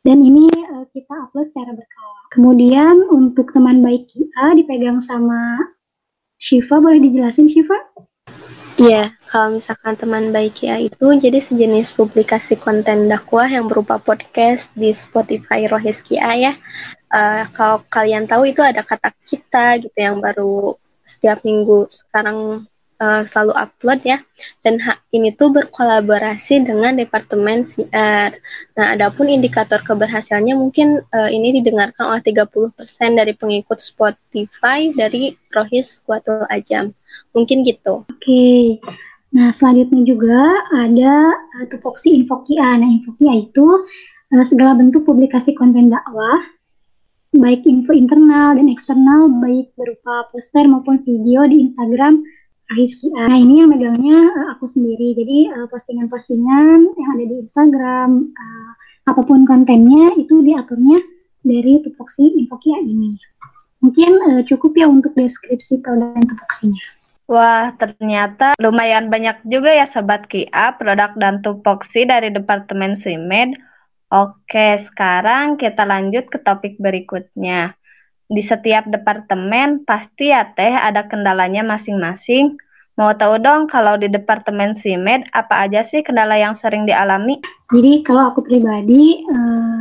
dan 0.05 0.21
ini 0.21 0.45
uh, 0.69 0.85
kita 0.93 1.09
upload 1.09 1.49
secara 1.49 1.73
berkala. 1.73 2.19
Kemudian 2.37 3.09
untuk 3.09 3.49
teman 3.49 3.81
baik 3.81 4.05
Kia 4.13 4.53
dipegang 4.53 5.01
sama 5.01 5.57
Shiva 6.37 6.77
boleh 6.77 7.01
dijelasin 7.01 7.49
Shiva? 7.49 7.89
Iya, 8.79 9.11
kalau 9.27 9.59
misalkan 9.59 9.99
teman 9.99 10.31
baik 10.31 10.63
ya 10.63 10.79
itu 10.79 11.03
jadi 11.19 11.43
sejenis 11.43 11.91
publikasi 11.91 12.55
konten 12.55 13.11
dakwah 13.11 13.43
yang 13.49 13.67
berupa 13.67 13.99
podcast 13.99 14.71
di 14.71 14.95
Spotify 14.95 15.67
Rohis 15.67 15.99
Kia 15.99 16.31
ya. 16.39 16.53
Uh, 17.11 17.43
kalau 17.51 17.83
kalian 17.91 18.23
tahu 18.31 18.47
itu 18.47 18.63
ada 18.63 18.79
kata 18.79 19.11
kita 19.27 19.83
gitu 19.83 19.97
yang 19.99 20.23
baru 20.23 20.79
setiap 21.03 21.43
minggu 21.43 21.91
sekarang 21.91 22.63
uh, 23.01 23.21
selalu 23.27 23.53
upload 23.57 23.99
ya. 24.07 24.17
Dan 24.63 24.79
ini 25.11 25.35
tuh 25.35 25.51
berkolaborasi 25.51 26.63
dengan 26.63 26.95
Departemen 26.95 27.67
CR. 27.67 28.31
Nah, 28.77 28.87
adapun 28.95 29.27
indikator 29.27 29.83
keberhasilannya 29.83 30.55
mungkin 30.55 31.01
uh, 31.11 31.27
ini 31.27 31.59
didengarkan 31.59 32.07
oleh 32.07 32.23
30% 32.23 32.71
dari 33.19 33.33
pengikut 33.35 33.81
Spotify 33.81 34.93
dari 34.95 35.35
Rohis 35.51 35.99
Kuatul 36.05 36.47
Ajam. 36.47 36.95
Mungkin 37.31 37.63
gitu. 37.63 38.03
Oke. 38.05 38.19
Okay. 38.19 38.61
Nah, 39.31 39.55
selanjutnya 39.55 40.03
juga 40.03 40.43
ada 40.75 41.31
uh, 41.31 41.65
tupoksi 41.71 42.11
infokia. 42.11 42.75
Nah, 42.75 42.89
infokia 42.99 43.31
itu 43.39 43.67
uh, 44.35 44.43
segala 44.43 44.75
bentuk 44.75 45.07
publikasi 45.07 45.55
konten 45.55 45.87
dakwah, 45.87 46.35
baik 47.31 47.63
info 47.63 47.95
internal 47.95 48.59
dan 48.59 48.67
eksternal, 48.67 49.31
baik 49.39 49.71
berupa 49.79 50.27
poster 50.35 50.67
maupun 50.67 50.99
video 51.07 51.47
di 51.47 51.63
Instagram 51.63 52.19
Ahiskia. 52.75 53.31
Nah, 53.31 53.39
ini 53.39 53.63
yang 53.63 53.71
megangnya 53.71 54.19
uh, 54.35 54.47
aku 54.59 54.67
sendiri. 54.67 55.15
Jadi, 55.15 55.47
postingan-postingan 55.71 56.91
uh, 56.91 56.95
yang 56.99 57.09
ada 57.15 57.23
di 57.23 57.35
Instagram, 57.39 58.35
uh, 58.35 58.71
apa 59.15 59.21
pun 59.23 59.47
kontennya, 59.47 60.11
itu 60.19 60.43
diaturnya 60.43 60.99
dari 61.39 61.79
tupoksi 61.79 62.35
infokia 62.35 62.83
ini. 62.83 63.15
Mungkin 63.79 64.11
uh, 64.27 64.41
cukup 64.43 64.75
ya 64.75 64.91
untuk 64.91 65.15
deskripsi 65.15 65.79
produk 65.79 66.19
tupoksinya. 66.19 66.99
Wah, 67.31 67.71
ternyata 67.79 68.59
lumayan 68.59 69.07
banyak 69.07 69.47
juga 69.47 69.71
ya 69.71 69.87
Sobat 69.87 70.27
Kia 70.27 70.75
produk 70.75 71.15
dan 71.15 71.39
tupoksi 71.39 72.03
dari 72.03 72.27
Departemen 72.27 72.99
SIMED. 72.99 73.55
Oke, 74.11 74.75
sekarang 74.83 75.55
kita 75.55 75.87
lanjut 75.87 76.27
ke 76.27 76.43
topik 76.43 76.75
berikutnya. 76.75 77.71
Di 78.27 78.43
setiap 78.43 78.83
departemen 78.91 79.87
pasti 79.87 80.35
ya 80.35 80.43
Teh 80.51 80.75
ada 80.75 81.07
kendalanya 81.07 81.63
masing-masing. 81.63 82.59
Mau 82.99 83.15
tahu 83.15 83.39
dong 83.39 83.71
kalau 83.71 83.95
di 83.95 84.11
Departemen 84.11 84.75
SIMED 84.75 85.31
apa 85.31 85.63
aja 85.63 85.87
sih 85.87 86.03
kendala 86.03 86.35
yang 86.35 86.51
sering 86.51 86.83
dialami? 86.83 87.39
Jadi 87.71 88.03
kalau 88.03 88.35
aku 88.35 88.43
pribadi, 88.43 89.23
eh, 89.23 89.79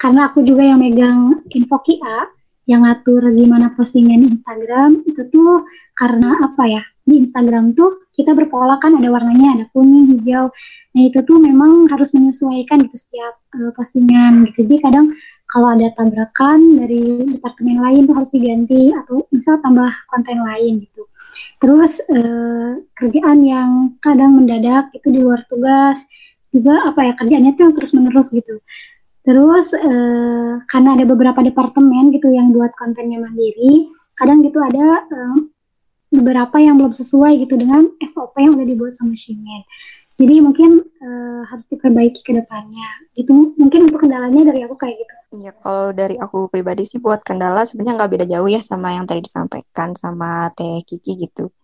karena 0.00 0.32
aku 0.32 0.40
juga 0.40 0.64
yang 0.64 0.80
megang 0.80 1.44
info 1.52 1.76
Kia, 1.84 2.37
yang 2.68 2.84
ngatur 2.84 3.32
gimana 3.32 3.72
postingan 3.72 4.28
Instagram 4.28 5.00
itu 5.08 5.24
tuh 5.32 5.64
karena 5.96 6.36
apa 6.44 6.64
ya? 6.68 6.82
Di 7.08 7.16
Instagram 7.16 7.72
tuh 7.72 8.12
kita 8.12 8.36
berpola 8.36 8.76
kan 8.76 8.92
ada 9.00 9.08
warnanya 9.08 9.56
ada 9.56 9.64
kuning 9.72 10.20
hijau. 10.20 10.52
Nah 10.92 11.02
itu 11.02 11.24
tuh 11.24 11.40
memang 11.40 11.88
harus 11.88 12.12
menyesuaikan 12.12 12.84
gitu 12.84 13.00
setiap 13.00 13.40
uh, 13.56 13.72
postingan 13.72 14.44
gitu. 14.52 14.68
Jadi 14.68 14.84
kadang 14.84 15.16
kalau 15.48 15.72
ada 15.72 15.88
tabrakan 15.96 16.76
dari 16.76 17.24
departemen 17.24 17.80
lain 17.80 18.04
tuh 18.04 18.14
harus 18.20 18.30
diganti 18.36 18.92
atau 18.92 19.24
misal 19.32 19.56
tambah 19.64 19.88
konten 20.12 20.36
lain 20.44 20.84
gitu. 20.84 21.08
Terus 21.64 22.04
uh, 22.12 22.84
kerjaan 23.00 23.48
yang 23.48 23.96
kadang 24.04 24.36
mendadak 24.36 24.92
itu 24.92 25.08
di 25.08 25.24
luar 25.24 25.40
tugas. 25.48 26.04
Juga 26.52 26.84
apa 26.84 27.00
ya 27.00 27.12
kerjanya 27.16 27.56
tuh 27.56 27.72
terus 27.72 27.96
menerus 27.96 28.28
gitu 28.28 28.60
terus 29.26 29.74
uh, 29.74 30.62
karena 30.70 30.88
ada 30.98 31.04
beberapa 31.04 31.40
departemen 31.42 32.14
gitu 32.14 32.30
yang 32.32 32.54
buat 32.54 32.72
kontennya 32.78 33.22
mandiri 33.22 33.90
kadang 34.18 34.42
gitu 34.42 34.58
ada 34.62 35.04
uh, 35.08 35.36
beberapa 36.08 36.56
yang 36.56 36.80
belum 36.80 36.96
sesuai 36.96 37.44
gitu 37.44 37.54
dengan 37.60 37.88
SOP 38.02 38.34
yang 38.40 38.56
udah 38.56 38.66
dibuat 38.66 38.94
sama 38.96 39.14
Shimen 39.14 39.62
jadi 40.18 40.42
mungkin 40.42 40.82
uh, 40.82 41.46
harus 41.46 41.70
diperbaiki 41.70 42.26
ke 42.26 42.34
depannya. 42.34 43.06
Itu 43.14 43.54
mungkin 43.54 43.86
untuk 43.86 44.02
kendalanya 44.02 44.50
dari 44.50 44.66
aku 44.66 44.74
kayak 44.74 44.98
gitu. 44.98 45.14
Iya, 45.38 45.54
kalau 45.62 45.94
dari 45.94 46.18
aku 46.18 46.50
pribadi 46.50 46.82
sih 46.82 46.98
buat 46.98 47.22
kendala 47.22 47.62
sebenarnya 47.62 48.02
nggak 48.02 48.10
beda 48.18 48.26
jauh 48.26 48.50
ya 48.50 48.58
sama 48.58 48.98
yang 48.98 49.06
tadi 49.06 49.22
disampaikan 49.22 49.94
sama 49.94 50.50
Teh 50.58 50.82
Kiki 50.82 51.22
gitu. 51.22 51.54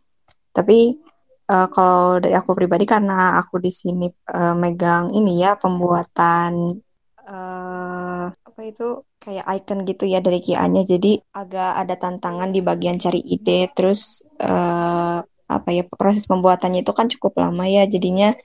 Tapi 0.55 1.03
uh, 1.51 1.67
kalau 1.67 2.23
dari 2.23 2.39
aku 2.39 2.55
pribadi 2.55 2.87
karena 2.87 3.43
aku 3.43 3.59
di 3.59 3.75
sini 3.75 4.07
uh, 4.31 4.55
megang 4.55 5.11
ini 5.11 5.43
ya 5.43 5.59
pembuatan 5.59 6.79
uh, 7.25 8.27
apa 8.31 8.61
itu 8.65 9.03
kayak 9.21 9.45
icon 9.57 9.85
gitu 9.89 10.05
ya 10.05 10.21
dari 10.21 10.41
Kia-nya. 10.45 10.85
Jadi 10.85 11.21
agak 11.33 11.73
ada 11.81 11.95
tantangan 11.97 12.53
di 12.53 12.61
bagian 12.61 13.01
cari 13.01 13.21
ide. 13.25 13.69
Terus 13.73 14.25
uh, 14.41 15.25
apa 15.45 15.69
ya 15.71 15.85
proses 15.85 16.25
pembuatannya 16.25 16.85
itu 16.85 16.93
kan 16.93 17.09
cukup 17.09 17.41
lama 17.41 17.65
ya. 17.69 17.85
Jadinya 17.89 18.37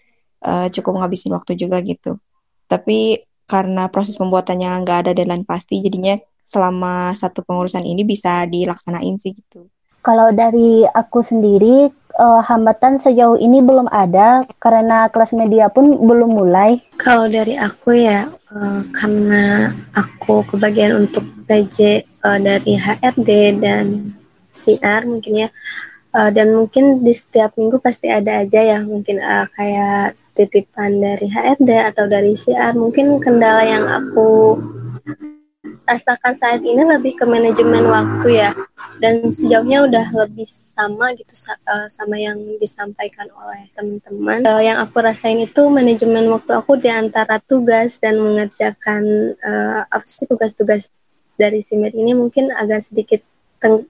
uh, 0.43 0.67
cukup 0.71 1.03
ngabisin 1.03 1.35
waktu 1.35 1.59
juga 1.59 1.83
gitu. 1.83 2.19
Tapi 2.67 3.23
karena 3.49 3.89
proses 3.89 4.15
pembuatannya 4.15 4.85
nggak 4.85 4.97
ada 5.07 5.11
deadline 5.17 5.43
pasti 5.43 5.81
jadinya 5.81 6.15
selama 6.37 7.13
satu 7.13 7.45
pengurusan 7.45 7.85
ini 7.85 8.05
bisa 8.05 8.45
dilaksanain 8.49 9.17
sih 9.21 9.33
gitu. 9.33 9.69
Kalau 9.99 10.31
dari 10.31 10.87
aku 10.87 11.19
sendiri 11.19 11.91
uh, 12.19 12.41
hambatan 12.43 12.99
sejauh 12.99 13.39
ini 13.39 13.63
belum 13.63 13.87
ada 13.91 14.43
karena 14.59 15.07
kelas 15.11 15.31
media 15.35 15.71
pun 15.71 15.99
belum 16.03 16.35
mulai. 16.35 16.83
Kalau 16.99 17.27
dari 17.31 17.55
aku 17.55 17.95
ya 17.95 18.27
uh, 18.51 18.81
karena 18.95 19.75
aku 19.95 20.43
kebagian 20.51 21.07
untuk 21.07 21.23
PJ 21.47 22.03
uh, 22.23 22.39
dari 22.39 22.75
HRD 22.75 23.59
dan 23.63 24.15
CR 24.51 25.07
mungkin 25.07 25.47
ya 25.47 25.49
uh, 26.13 26.29
dan 26.29 26.53
mungkin 26.53 27.01
di 27.05 27.13
setiap 27.15 27.55
minggu 27.55 27.79
pasti 27.79 28.11
ada 28.11 28.43
aja 28.43 28.59
ya 28.59 28.79
mungkin 28.83 29.21
uh, 29.21 29.45
kayak 29.55 30.17
titipan 30.35 30.99
dari 31.03 31.27
HRD 31.27 31.69
atau 31.93 32.05
dari 32.07 32.33
CR 32.35 32.73
mungkin 32.75 33.19
kendala 33.19 33.63
yang 33.67 33.85
aku 33.85 34.59
rasakan 35.89 36.37
saat 36.37 36.61
ini 36.61 36.85
lebih 36.85 37.17
ke 37.17 37.25
manajemen 37.25 37.89
waktu 37.89 38.37
ya 38.37 38.53
dan 39.01 39.33
sejauhnya 39.33 39.89
udah 39.89 40.05
lebih 40.13 40.45
sama 40.45 41.17
gitu 41.17 41.33
eh, 41.49 41.89
sama 41.89 42.15
yang 42.21 42.37
disampaikan 42.61 43.25
oleh 43.33 43.65
teman-teman 43.73 44.45
uh, 44.45 44.61
yang 44.61 44.77
aku 44.77 45.01
rasain 45.01 45.41
itu 45.41 45.65
manajemen 45.73 46.29
waktu 46.29 46.53
aku 46.53 46.77
di 46.77 46.93
antara 46.93 47.41
tugas 47.41 47.97
dan 47.97 48.21
mengerjakan 48.21 49.33
uh, 49.41 49.81
apa 49.89 50.05
sih 50.05 50.29
tugas-tugas 50.29 50.93
dari 51.39 51.65
simet 51.65 51.97
ini 51.97 52.13
mungkin 52.13 52.53
agak 52.53 52.85
sedikit 52.85 53.25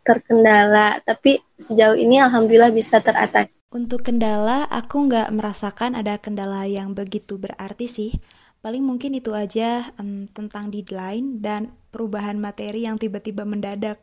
terkendala, 0.01 0.98
tapi 1.06 1.46
sejauh 1.62 1.94
ini 1.94 2.18
alhamdulillah 2.18 2.74
bisa 2.74 3.06
teratas. 3.06 3.62
Untuk 3.70 4.01
kendala, 4.01 4.65
aku 4.65 5.06
nggak 5.06 5.29
merasakan 5.29 5.94
ada 5.94 6.18
kendala 6.18 6.65
yang 6.65 6.98
begitu 6.98 7.38
berarti 7.38 7.86
sih. 7.86 8.12
Paling 8.60 8.84
mungkin 8.84 9.15
itu 9.15 9.32
aja 9.32 9.88
um, 10.01 10.27
tentang 10.36 10.74
deadline 10.74 11.39
dan 11.39 11.78
perubahan 11.89 12.38
materi 12.38 12.86
yang 12.86 13.01
tiba-tiba 13.01 13.43
mendadak. 13.46 14.00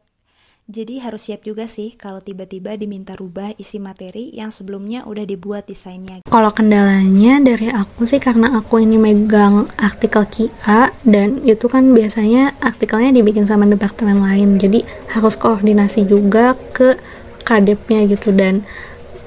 Jadi 0.66 0.98
harus 0.98 1.30
siap 1.30 1.46
juga 1.46 1.70
sih 1.70 1.94
kalau 1.94 2.18
tiba-tiba 2.18 2.74
diminta 2.74 3.14
rubah 3.14 3.54
isi 3.54 3.78
materi 3.78 4.34
yang 4.34 4.50
sebelumnya 4.50 5.06
udah 5.06 5.22
dibuat 5.22 5.70
desainnya. 5.70 6.26
Kalau 6.26 6.50
kendalanya 6.50 7.38
dari 7.38 7.70
aku 7.70 8.02
sih 8.02 8.18
karena 8.18 8.50
aku 8.58 8.82
ini 8.82 8.98
megang 8.98 9.70
artikel 9.78 10.26
KIA 10.26 10.90
dan 11.06 11.38
itu 11.46 11.70
kan 11.70 11.94
biasanya 11.94 12.50
artikelnya 12.58 13.14
dibikin 13.14 13.46
sama 13.46 13.62
departemen 13.70 14.18
lain. 14.18 14.58
Jadi 14.58 14.82
harus 15.14 15.38
koordinasi 15.38 16.02
juga 16.02 16.58
ke 16.74 16.98
kadepnya 17.46 18.02
gitu 18.10 18.34
dan 18.34 18.66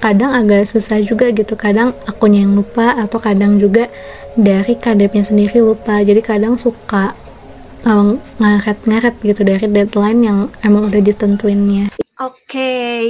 kadang 0.03 0.36
agak 0.36 0.67
susah 0.67 0.99
juga 0.99 1.31
gitu. 1.31 1.55
Kadang 1.55 1.95
akunya 2.03 2.43
yang 2.43 2.51
lupa 2.51 2.99
atau 2.99 3.15
kadang 3.15 3.63
juga 3.63 3.88
dari 4.36 4.75
kadepnya 4.75 5.23
sendiri 5.23 5.63
lupa. 5.63 6.03
Jadi 6.03 6.19
kadang 6.19 6.60
suka 6.60 7.15
um, 7.87 8.19
ngaret-ngaret 8.39 9.15
gitu 9.23 9.41
dari 9.45 9.67
deadline 9.69 10.21
yang 10.23 10.39
emang 10.65 10.89
udah 10.89 11.01
ditentuinnya. 11.03 11.91
Oke. 12.19 12.35
Okay. 12.47 13.05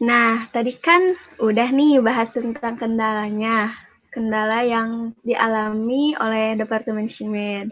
Nah, 0.00 0.48
tadi 0.48 0.72
kan 0.80 1.12
udah 1.36 1.68
nih 1.68 2.00
bahas 2.00 2.32
tentang 2.32 2.80
kendalanya. 2.80 3.76
Kendala 4.10 4.64
yang 4.66 5.14
dialami 5.22 6.16
oleh 6.18 6.56
Departemen 6.56 7.06
Shimed. 7.06 7.70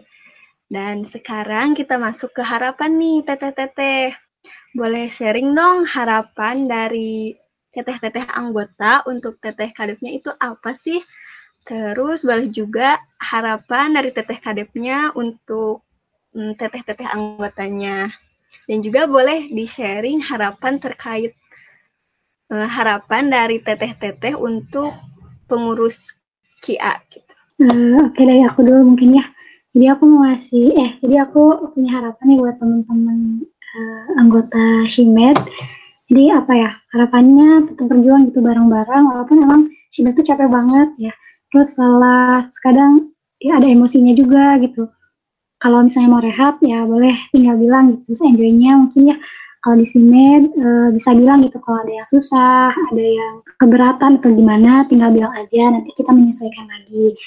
Dan 0.69 1.03
sekarang 1.03 1.73
kita 1.73 1.97
masuk 1.97 2.31
ke 2.37 2.45
harapan 2.45 2.95
nih, 3.01 3.25
teteh-teteh. 3.25 4.13
Boleh 4.77 5.09
sharing 5.09 5.57
dong 5.57 5.89
harapan 5.89 6.69
dari 6.69 7.33
teteh-teteh 7.73 8.29
anggota 8.29 9.01
untuk 9.09 9.41
teteh 9.41 9.73
kadepnya 9.73 10.13
itu 10.13 10.29
apa 10.37 10.77
sih? 10.77 11.01
Terus 11.65 12.21
boleh 12.21 12.53
juga 12.53 13.01
harapan 13.17 13.97
dari 13.97 14.13
teteh 14.13 14.37
kadepnya 14.37 15.09
untuk 15.17 15.88
teteh-teteh 16.33 17.07
anggotanya. 17.09 18.13
Dan 18.65 18.85
juga 18.85 19.05
boleh 19.05 19.49
di-sharing 19.49 20.21
harapan 20.25 20.77
terkait 20.81 21.33
uh, 22.53 22.67
harapan 22.69 23.29
dari 23.29 23.61
teteh-teteh 23.61 24.37
untuk 24.37 24.93
pengurus 25.49 26.13
KIA 26.61 27.01
gitu. 27.09 27.33
Uh, 27.59 28.07
Oke 28.09 28.21
okay, 28.21 28.23
dari 28.25 28.43
aku 28.45 28.59
dulu 28.65 28.93
mungkin 28.93 29.21
ya. 29.21 29.25
Jadi 29.69 29.85
aku 29.85 30.03
mau 30.09 30.25
ngasih, 30.25 30.65
eh 30.81 30.91
jadi 31.05 31.29
aku 31.29 31.73
punya 31.77 32.01
harapan 32.01 32.25
nih 32.33 32.37
buat 32.41 32.55
teman-teman 32.57 33.17
uh, 33.45 34.07
anggota 34.17 34.65
Shimed. 34.89 35.37
Jadi 36.09 36.33
apa 36.33 36.53
ya, 36.57 36.71
harapannya 36.89 37.69
tetap 37.69 37.85
berjuang 37.85 38.33
gitu 38.33 38.41
bareng-bareng, 38.41 39.03
walaupun 39.13 39.37
emang 39.45 39.61
Shimed 39.93 40.17
tuh 40.17 40.25
capek 40.25 40.49
banget 40.49 40.89
ya. 40.97 41.13
Terus 41.53 41.77
salah, 41.77 42.49
kadang 42.65 43.13
ya 43.37 43.61
ada 43.61 43.69
emosinya 43.69 44.13
juga 44.17 44.57
gitu 44.57 44.89
kalau 45.59 45.83
misalnya 45.83 46.09
mau 46.09 46.23
rehat 46.23 46.55
ya 46.63 46.87
boleh 46.87 47.15
tinggal 47.35 47.59
bilang 47.59 47.91
gitu. 47.91 48.15
Terus 48.15 48.21
enjoynya 48.23 48.71
mungkin 48.79 49.11
ya 49.11 49.17
kalau 49.59 49.75
di 49.75 49.87
sini 49.91 50.47
e, 50.55 50.67
bisa 50.95 51.11
bilang 51.11 51.43
gitu 51.43 51.59
kalau 51.59 51.83
ada 51.83 51.91
yang 51.99 52.07
susah 52.07 52.71
ada 52.71 53.03
yang 53.03 53.43
keberatan 53.59 54.23
atau 54.23 54.31
gimana 54.31 54.87
tinggal 54.87 55.11
bilang 55.11 55.35
aja. 55.35 55.63
Nanti 55.75 55.91
kita 55.99 56.15
menyesuaikan 56.15 56.63
lagi. 56.63 57.19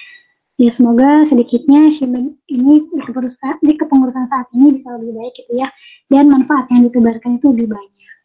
Ya 0.56 0.70
semoga 0.72 1.28
sedikitnya 1.28 1.92
Shimen 1.92 2.40
ini 2.48 2.88
di 2.88 3.00
kepengurusan, 3.04 3.60
di 3.60 3.72
kepengurusan 3.76 4.24
saat 4.28 4.48
ini 4.56 4.76
bisa 4.80 4.96
lebih 4.96 5.12
baik 5.12 5.32
gitu 5.36 5.52
ya. 5.60 5.68
Dan 6.08 6.32
manfaat 6.32 6.72
yang 6.72 6.88
ditebarkan 6.88 7.36
itu 7.36 7.52
lebih 7.52 7.68
banyak. 7.76 8.16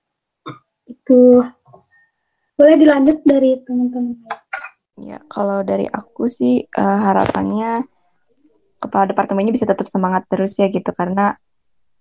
Itu. 0.87 1.43
Boleh 2.57 2.75
dilanjut 2.79 3.21
dari 3.27 3.59
teman-teman? 3.67 4.17
Ya 4.97 5.21
kalau 5.29 5.61
dari 5.61 5.85
aku 5.85 6.25
sih 6.25 6.65
uh, 6.73 6.99
harapannya 7.05 7.85
kepala 8.77 9.09
departemennya 9.09 9.53
bisa 9.53 9.65
tetap 9.65 9.89
semangat 9.89 10.25
terus 10.29 10.57
ya 10.61 10.69
gitu 10.69 10.89
karena 10.93 11.33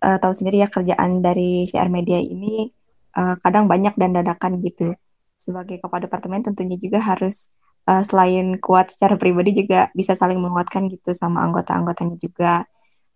uh, 0.04 0.16
tahu 0.20 0.32
sendiri 0.32 0.62
ya 0.64 0.68
kerjaan 0.68 1.24
dari 1.24 1.64
CR 1.64 1.88
Media 1.88 2.20
ini 2.20 2.68
uh, 3.16 3.34
kadang 3.40 3.66
banyak 3.66 3.96
dan 3.96 4.12
dadakan 4.12 4.60
gitu. 4.60 4.92
Sebagai 5.36 5.80
kepala 5.80 6.04
departemen 6.08 6.44
tentunya 6.44 6.76
juga 6.80 7.00
harus 7.00 7.56
uh, 7.88 8.02
selain 8.04 8.60
kuat 8.60 8.92
secara 8.92 9.16
pribadi 9.16 9.56
juga 9.56 9.88
bisa 9.96 10.12
saling 10.16 10.40
menguatkan 10.40 10.88
gitu 10.92 11.16
sama 11.16 11.44
anggota-anggotanya 11.48 12.16
juga. 12.20 12.64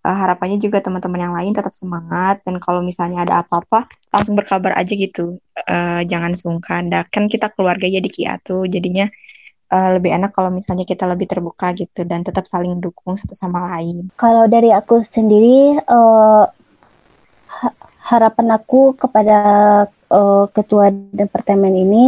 Uh, 0.01 0.17
harapannya 0.17 0.57
juga 0.57 0.81
teman-teman 0.81 1.29
yang 1.29 1.35
lain 1.37 1.53
tetap 1.53 1.77
semangat 1.77 2.41
dan 2.49 2.57
kalau 2.57 2.81
misalnya 2.81 3.21
ada 3.21 3.45
apa-apa 3.45 3.85
langsung 4.09 4.33
berkabar 4.33 4.73
aja 4.81 4.97
gitu. 4.97 5.37
Uh, 5.69 6.01
jangan 6.09 6.33
sungkan. 6.33 6.89
Dan 6.89 7.05
kan 7.13 7.29
kita 7.29 7.53
keluarga 7.53 7.85
ya 7.85 8.01
di 8.01 8.09
Kiatu 8.09 8.65
jadinya 8.65 9.05
uh, 9.71 9.91
lebih 9.97 10.11
enak 10.13 10.35
kalau 10.35 10.51
misalnya 10.51 10.85
kita 10.85 11.07
lebih 11.07 11.31
terbuka 11.31 11.73
gitu 11.79 12.03
dan 12.05 12.27
tetap 12.27 12.45
saling 12.45 12.77
dukung 12.83 13.15
satu 13.15 13.33
sama 13.39 13.71
lain. 13.79 14.11
Kalau 14.19 14.45
dari 14.51 14.75
aku 14.75 15.01
sendiri 15.01 15.79
uh, 15.87 16.45
harapan 18.11 18.59
aku 18.59 18.99
kepada 18.99 19.39
uh, 20.11 20.45
ketua 20.51 20.91
departemen 20.91 21.73
ini 21.73 22.05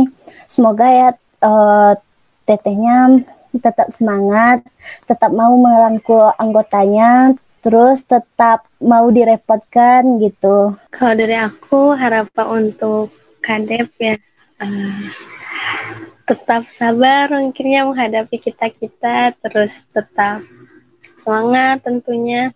semoga 0.50 0.86
ya 0.90 1.08
uh, 1.46 1.94
tetehnya 2.42 3.22
tetap 3.52 3.92
semangat, 3.92 4.64
tetap 5.04 5.28
mau 5.28 5.52
merangkul 5.60 6.32
anggotanya, 6.40 7.36
terus 7.60 8.00
tetap 8.08 8.64
mau 8.80 9.12
direpotkan 9.12 10.16
gitu. 10.24 10.72
Kalau 10.88 11.14
dari 11.14 11.36
aku 11.36 11.92
harapan 11.92 12.72
untuk 12.72 13.12
kadep 13.44 13.92
ya 14.00 14.16
uh, 14.56 15.04
tetap 16.24 16.66
sabar 16.66 17.30
mungkinnya 17.30 17.86
menghadapi 17.88 18.36
kita-kita 18.38 19.34
terus 19.42 19.86
tetap 19.90 20.42
semangat 21.18 21.82
tentunya 21.82 22.54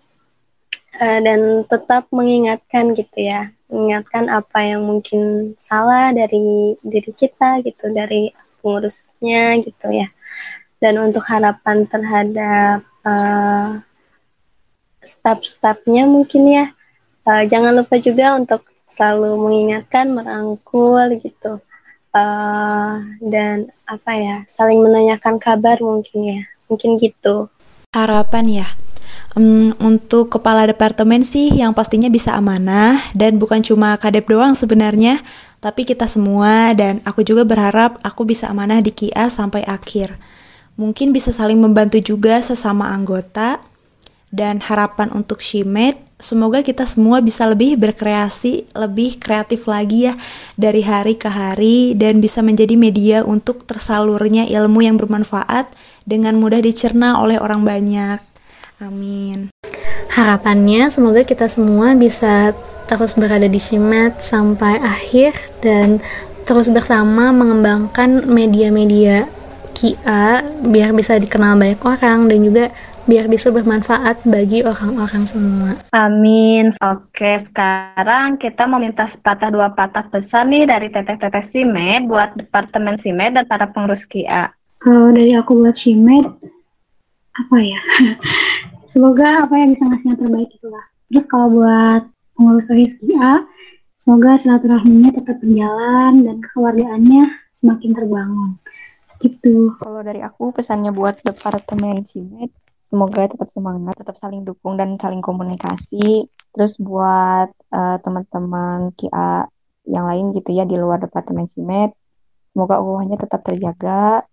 uh, 1.03 1.21
dan 1.21 1.67
tetap 1.67 2.07
mengingatkan 2.15 2.95
gitu 2.95 3.19
ya 3.27 3.51
mengingatkan 3.67 4.31
apa 4.31 4.63
yang 4.63 4.87
mungkin 4.87 5.53
salah 5.59 6.15
dari 6.15 6.79
diri 6.87 7.13
kita 7.13 7.67
gitu 7.67 7.91
dari 7.91 8.31
pengurusnya 8.63 9.63
gitu 9.63 9.91
ya 9.95 10.11
Dan 10.77 11.01
untuk 11.01 11.25
harapan 11.25 11.89
terhadap 11.89 12.85
uh, 13.01 13.81
staf-stafnya 15.01 16.05
mungkin 16.05 16.43
ya, 16.53 16.67
uh, 17.25 17.49
jangan 17.49 17.81
lupa 17.81 17.97
juga 17.97 18.37
untuk 18.37 18.67
selalu 18.85 19.41
mengingatkan, 19.41 20.13
merangkul 20.13 21.17
gitu. 21.17 21.65
Uh, 22.17 23.05
dan 23.21 23.69
apa 23.85 24.17
ya, 24.17 24.37
saling 24.49 24.81
menanyakan 24.81 25.37
kabar 25.37 25.77
mungkin 25.85 26.25
ya. 26.25 26.41
Mungkin 26.73 26.97
gitu. 26.97 27.53
Harapan 27.93 28.65
ya. 28.65 28.69
Um, 29.37 29.77
untuk 29.85 30.33
kepala 30.33 30.65
departemen 30.65 31.21
sih 31.21 31.53
yang 31.53 31.77
pastinya 31.77 32.09
bisa 32.09 32.33
amanah 32.33 32.97
dan 33.13 33.37
bukan 33.37 33.61
cuma 33.61 33.93
kadep 34.01 34.25
doang 34.33 34.57
sebenarnya, 34.57 35.21
tapi 35.61 35.85
kita 35.85 36.09
semua 36.09 36.73
dan 36.73 37.05
aku 37.05 37.21
juga 37.21 37.45
berharap 37.45 38.01
aku 38.01 38.25
bisa 38.25 38.49
amanah 38.49 38.81
di 38.81 38.97
KIA 38.97 39.29
sampai 39.29 39.61
akhir. 39.69 40.17
Mungkin 40.81 41.13
bisa 41.13 41.37
saling 41.37 41.61
membantu 41.61 42.01
juga 42.01 42.41
sesama 42.41 42.97
anggota 42.97 43.61
dan 44.37 44.61
harapan 44.61 45.09
untuk 45.17 45.41
Shimed 45.41 45.97
semoga 46.17 46.65
kita 46.65 46.89
semua 46.89 47.21
bisa 47.21 47.45
lebih 47.45 47.77
berkreasi, 47.77 48.69
lebih 48.73 49.21
kreatif 49.21 49.69
lagi 49.69 50.09
ya 50.09 50.15
dari 50.57 50.81
hari 50.81 51.17
ke 51.17 51.29
hari 51.29 51.93
dan 51.93 52.25
bisa 52.25 52.41
menjadi 52.41 52.77
media 52.77 53.19
untuk 53.25 53.65
tersalurnya 53.69 54.49
ilmu 54.49 54.85
yang 54.85 54.97
bermanfaat 54.97 55.69
dengan 56.09 56.41
mudah 56.41 56.61
dicerna 56.61 57.21
oleh 57.21 57.37
orang 57.37 57.65
banyak. 57.65 58.21
Amin. 58.81 59.53
Harapannya 60.13 60.89
semoga 60.89 61.25
kita 61.25 61.49
semua 61.49 61.93
bisa 61.93 62.57
terus 62.89 63.13
berada 63.19 63.45
di 63.45 63.61
Shimet 63.61 64.21
sampai 64.25 64.81
akhir 64.81 65.37
dan 65.61 66.01
terus 66.49 66.71
bersama 66.73 67.35
mengembangkan 67.35 68.25
media-media 68.31 69.27
KIA 69.77 70.41
biar 70.65 70.97
bisa 70.97 71.21
dikenal 71.21 71.59
banyak 71.61 71.83
orang 71.85 72.33
dan 72.33 72.39
juga 72.41 72.65
biar 73.07 73.31
bisa 73.31 73.55
bermanfaat 73.55 74.27
bagi 74.27 74.67
orang-orang 74.67 75.25
semua. 75.25 75.79
Amin. 75.95 76.75
Oke, 76.83 77.39
sekarang 77.39 78.37
kita 78.37 78.67
mau 78.67 78.83
minta 78.83 79.07
sepatah 79.07 79.55
dua 79.55 79.73
patah 79.73 80.11
pesan 80.11 80.51
nih 80.51 80.67
dari 80.67 80.91
teteh-teteh 80.91 81.47
Simed 81.47 82.11
buat 82.11 82.35
Departemen 82.35 82.99
Simed 82.99 83.39
dan 83.39 83.47
para 83.47 83.71
pengurus 83.71 84.03
KIA. 84.05 84.51
Kalau 84.83 85.15
dari 85.15 85.39
aku 85.39 85.55
buat 85.55 85.79
Simed, 85.79 86.27
apa 87.35 87.57
ya? 87.63 87.81
semoga 88.97 89.45
apa 89.45 89.61
yang 89.61 89.77
bisa 89.77 89.85
ngasih 89.85 90.09
yang 90.09 90.17
terbaik 90.17 90.51
itulah 90.57 90.85
terus 91.13 91.29
kalau 91.29 91.53
buat 91.53 92.09
pengurus 92.33 92.73
Rizki 92.73 93.13
A 93.21 93.45
semoga 94.01 94.41
silaturahminya 94.41 95.13
tetap 95.13 95.37
berjalan 95.45 96.25
dan 96.25 96.41
kekeluargaannya 96.41 97.29
semakin 97.61 97.93
terbangun 97.93 98.51
gitu 99.21 99.77
kalau 99.77 100.01
dari 100.01 100.25
aku 100.25 100.49
pesannya 100.49 100.97
buat 100.97 101.21
departemen 101.21 102.09
Simet 102.09 102.49
semoga 102.87 103.27
tetap 103.27 103.51
semangat 103.51 103.99
tetap 103.99 104.15
saling 104.15 104.47
dukung 104.47 104.79
dan 104.79 104.95
saling 105.03 105.19
komunikasi. 105.19 106.31
Terus 106.55 106.79
buat 106.79 107.51
uh, 107.75 107.97
teman-teman 108.01 108.95
KIA 108.95 109.51
yang 109.91 110.07
lain 110.07 110.33
gitu 110.39 110.55
ya 110.55 110.63
di 110.65 110.79
luar 110.79 111.03
departemen 111.03 111.47
Simet 111.51 111.95
semoga 112.57 112.81
ukhuwahnya 112.81 113.21
tetap 113.21 113.45
terjaga 113.45 114.25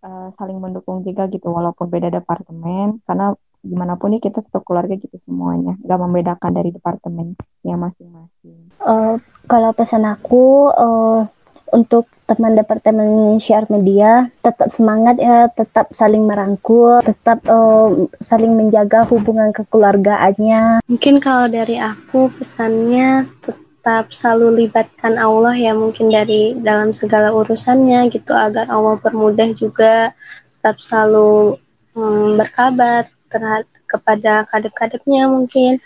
uh, 0.00 0.28
saling 0.34 0.56
mendukung 0.56 1.04
juga 1.04 1.28
gitu 1.28 1.52
walaupun 1.52 1.90
beda 1.90 2.08
departemen. 2.08 3.02
Karena 3.04 3.34
gimana 3.58 3.98
pun 3.98 4.14
nih 4.14 4.22
kita 4.22 4.38
satu 4.38 4.62
keluarga 4.62 4.94
gitu 4.94 5.18
semuanya 5.18 5.74
nggak 5.82 5.98
membedakan 5.98 6.52
dari 6.54 6.70
departemen 6.70 7.34
yang 7.66 7.82
masing-masing. 7.82 8.70
Uh, 8.78 9.18
kalau 9.50 9.74
pesan 9.74 10.06
aku 10.06 10.70
uh, 10.72 11.26
untuk 11.72 12.08
teman 12.28 12.52
departemen 12.52 13.40
share 13.40 13.64
media 13.72 14.28
tetap 14.44 14.68
semangat 14.68 15.16
ya 15.16 15.48
tetap 15.48 15.88
saling 15.96 16.28
merangkul 16.28 17.00
tetap 17.00 17.40
uh, 17.48 17.88
saling 18.20 18.52
menjaga 18.52 19.08
hubungan 19.08 19.52
kekeluargaannya. 19.56 20.84
Mungkin 20.84 21.24
kalau 21.24 21.48
dari 21.48 21.80
aku 21.80 22.28
pesannya 22.36 23.24
tetap 23.40 24.12
selalu 24.12 24.68
libatkan 24.68 25.16
Allah 25.16 25.56
ya 25.56 25.72
mungkin 25.72 26.12
dari 26.12 26.52
dalam 26.60 26.92
segala 26.92 27.32
urusannya 27.32 28.12
gitu 28.12 28.36
agar 28.36 28.68
Allah 28.68 29.00
permudah 29.00 29.48
juga 29.56 30.12
tetap 30.60 30.76
selalu 30.76 31.56
um, 31.96 32.36
berkabar 32.36 33.08
terhadap 33.32 33.70
kepada 33.88 34.44
kadep-kadepnya 34.52 35.32
mungkin 35.32 35.80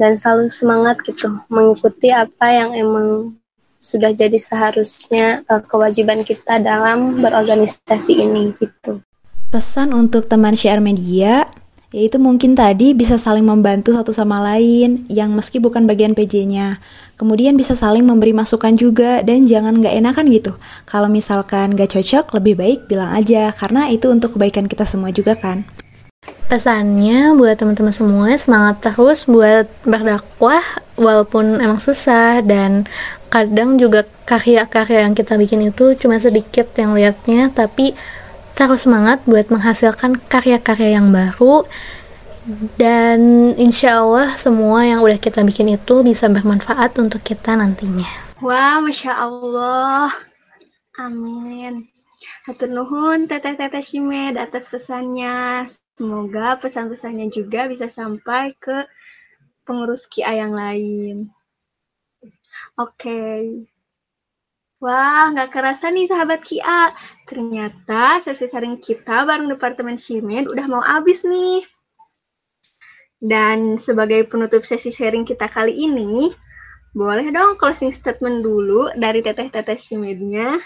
dan 0.00 0.18
selalu 0.18 0.50
semangat 0.50 0.98
gitu 1.06 1.38
mengikuti 1.46 2.10
apa 2.10 2.46
yang 2.50 2.74
emang 2.74 3.38
sudah 3.80 4.12
jadi 4.12 4.36
seharusnya 4.36 5.40
uh, 5.48 5.64
kewajiban 5.64 6.20
kita 6.22 6.60
dalam 6.60 7.24
berorganisasi 7.24 8.20
ini 8.20 8.52
gitu. 8.60 9.00
Pesan 9.50 9.96
untuk 9.96 10.28
teman 10.28 10.54
share 10.54 10.78
media 10.78 11.48
yaitu 11.90 12.22
mungkin 12.22 12.54
tadi 12.54 12.94
bisa 12.94 13.18
saling 13.18 13.42
membantu 13.42 13.90
satu 13.90 14.14
sama 14.14 14.38
lain 14.38 15.10
yang 15.10 15.34
meski 15.34 15.58
bukan 15.58 15.90
bagian 15.90 16.14
PJ-nya. 16.14 16.78
Kemudian 17.18 17.58
bisa 17.58 17.74
saling 17.74 18.06
memberi 18.06 18.30
masukan 18.30 18.78
juga 18.78 19.26
dan 19.26 19.50
jangan 19.50 19.82
nggak 19.82 19.98
enakan 19.98 20.30
gitu. 20.30 20.54
Kalau 20.86 21.10
misalkan 21.10 21.74
nggak 21.74 21.90
cocok, 21.98 22.38
lebih 22.38 22.54
baik 22.62 22.78
bilang 22.86 23.10
aja 23.10 23.50
karena 23.50 23.90
itu 23.90 24.06
untuk 24.06 24.38
kebaikan 24.38 24.70
kita 24.70 24.86
semua 24.86 25.10
juga 25.10 25.34
kan. 25.34 25.66
Pesannya 26.46 27.34
buat 27.34 27.58
teman-teman 27.58 27.94
semua 27.94 28.30
semangat 28.38 28.82
terus 28.86 29.26
buat 29.26 29.66
berdakwah 29.82 30.62
walaupun 30.94 31.58
emang 31.58 31.78
susah 31.78 32.42
dan 32.42 32.86
kadang 33.30 33.78
juga 33.78 34.04
karya-karya 34.26 35.06
yang 35.06 35.14
kita 35.14 35.38
bikin 35.38 35.70
itu 35.70 35.94
cuma 35.96 36.18
sedikit 36.18 36.66
yang 36.74 36.98
liatnya 36.98 37.48
tapi 37.54 37.94
terus 38.58 38.84
semangat 38.84 39.22
buat 39.24 39.48
menghasilkan 39.48 40.18
karya-karya 40.26 40.98
yang 40.98 41.14
baru 41.14 41.64
dan 42.74 43.52
insya 43.60 44.00
Allah 44.02 44.32
semua 44.34 44.82
yang 44.82 45.04
udah 45.04 45.20
kita 45.20 45.44
bikin 45.46 45.76
itu 45.76 46.02
bisa 46.02 46.26
bermanfaat 46.26 46.96
untuk 46.98 47.20
kita 47.20 47.54
nantinya. 47.54 48.08
Wah, 48.40 48.80
Masya 48.80 49.12
Allah. 49.12 50.08
Amin. 50.96 51.86
Hatur 52.48 52.72
nuhun 52.72 53.28
teteh-teteh 53.28 53.84
Shimed 53.84 54.40
atas 54.40 54.72
pesannya. 54.72 55.68
Semoga 56.00 56.56
pesan-pesannya 56.56 57.28
juga 57.28 57.68
bisa 57.68 57.92
sampai 57.92 58.56
ke 58.56 58.88
pengurus 59.68 60.08
KIA 60.08 60.48
yang 60.48 60.56
lain. 60.56 61.28
Oke. 62.80 63.20
Wah, 64.80 65.28
nggak 65.36 65.52
kerasa 65.52 65.92
nih 65.92 66.08
sahabat 66.08 66.40
KIA. 66.40 66.96
Ternyata 67.28 68.24
sesi 68.24 68.48
sharing 68.48 68.80
kita 68.80 69.28
bareng 69.28 69.52
Departemen 69.52 70.00
Shimed 70.00 70.48
udah 70.48 70.64
mau 70.64 70.80
habis 70.80 71.20
nih. 71.20 71.60
Dan 73.20 73.76
sebagai 73.76 74.24
penutup 74.24 74.64
sesi 74.64 74.88
sharing 74.88 75.28
kita 75.28 75.52
kali 75.52 75.76
ini, 75.76 76.32
boleh 76.96 77.28
dong 77.28 77.60
closing 77.60 77.92
statement 77.92 78.40
dulu 78.40 78.88
dari 78.96 79.20
teteh-teteh 79.20 79.76
Shimednya. 79.76 80.56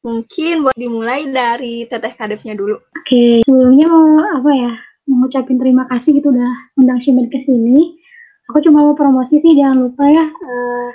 Mungkin 0.00 0.64
buat 0.64 0.76
dimulai 0.80 1.28
dari 1.28 1.84
teteh 1.84 2.16
kadepnya 2.16 2.56
dulu. 2.56 2.80
Oke, 2.96 3.44
sebelumnya 3.44 3.92
mau 3.92 4.24
apa 4.40 4.50
ya? 4.56 4.72
Mengucapin 5.04 5.60
terima 5.60 5.84
kasih 5.92 6.16
gitu 6.16 6.32
udah 6.32 6.52
undang 6.80 6.96
Shimen 6.96 7.28
ke 7.28 7.44
sini. 7.44 8.00
Aku 8.48 8.64
cuma 8.64 8.80
mau 8.80 8.96
promosi 8.96 9.36
sih, 9.44 9.52
jangan 9.52 9.92
lupa 9.92 10.08
ya 10.08 10.24
uh, 10.24 10.88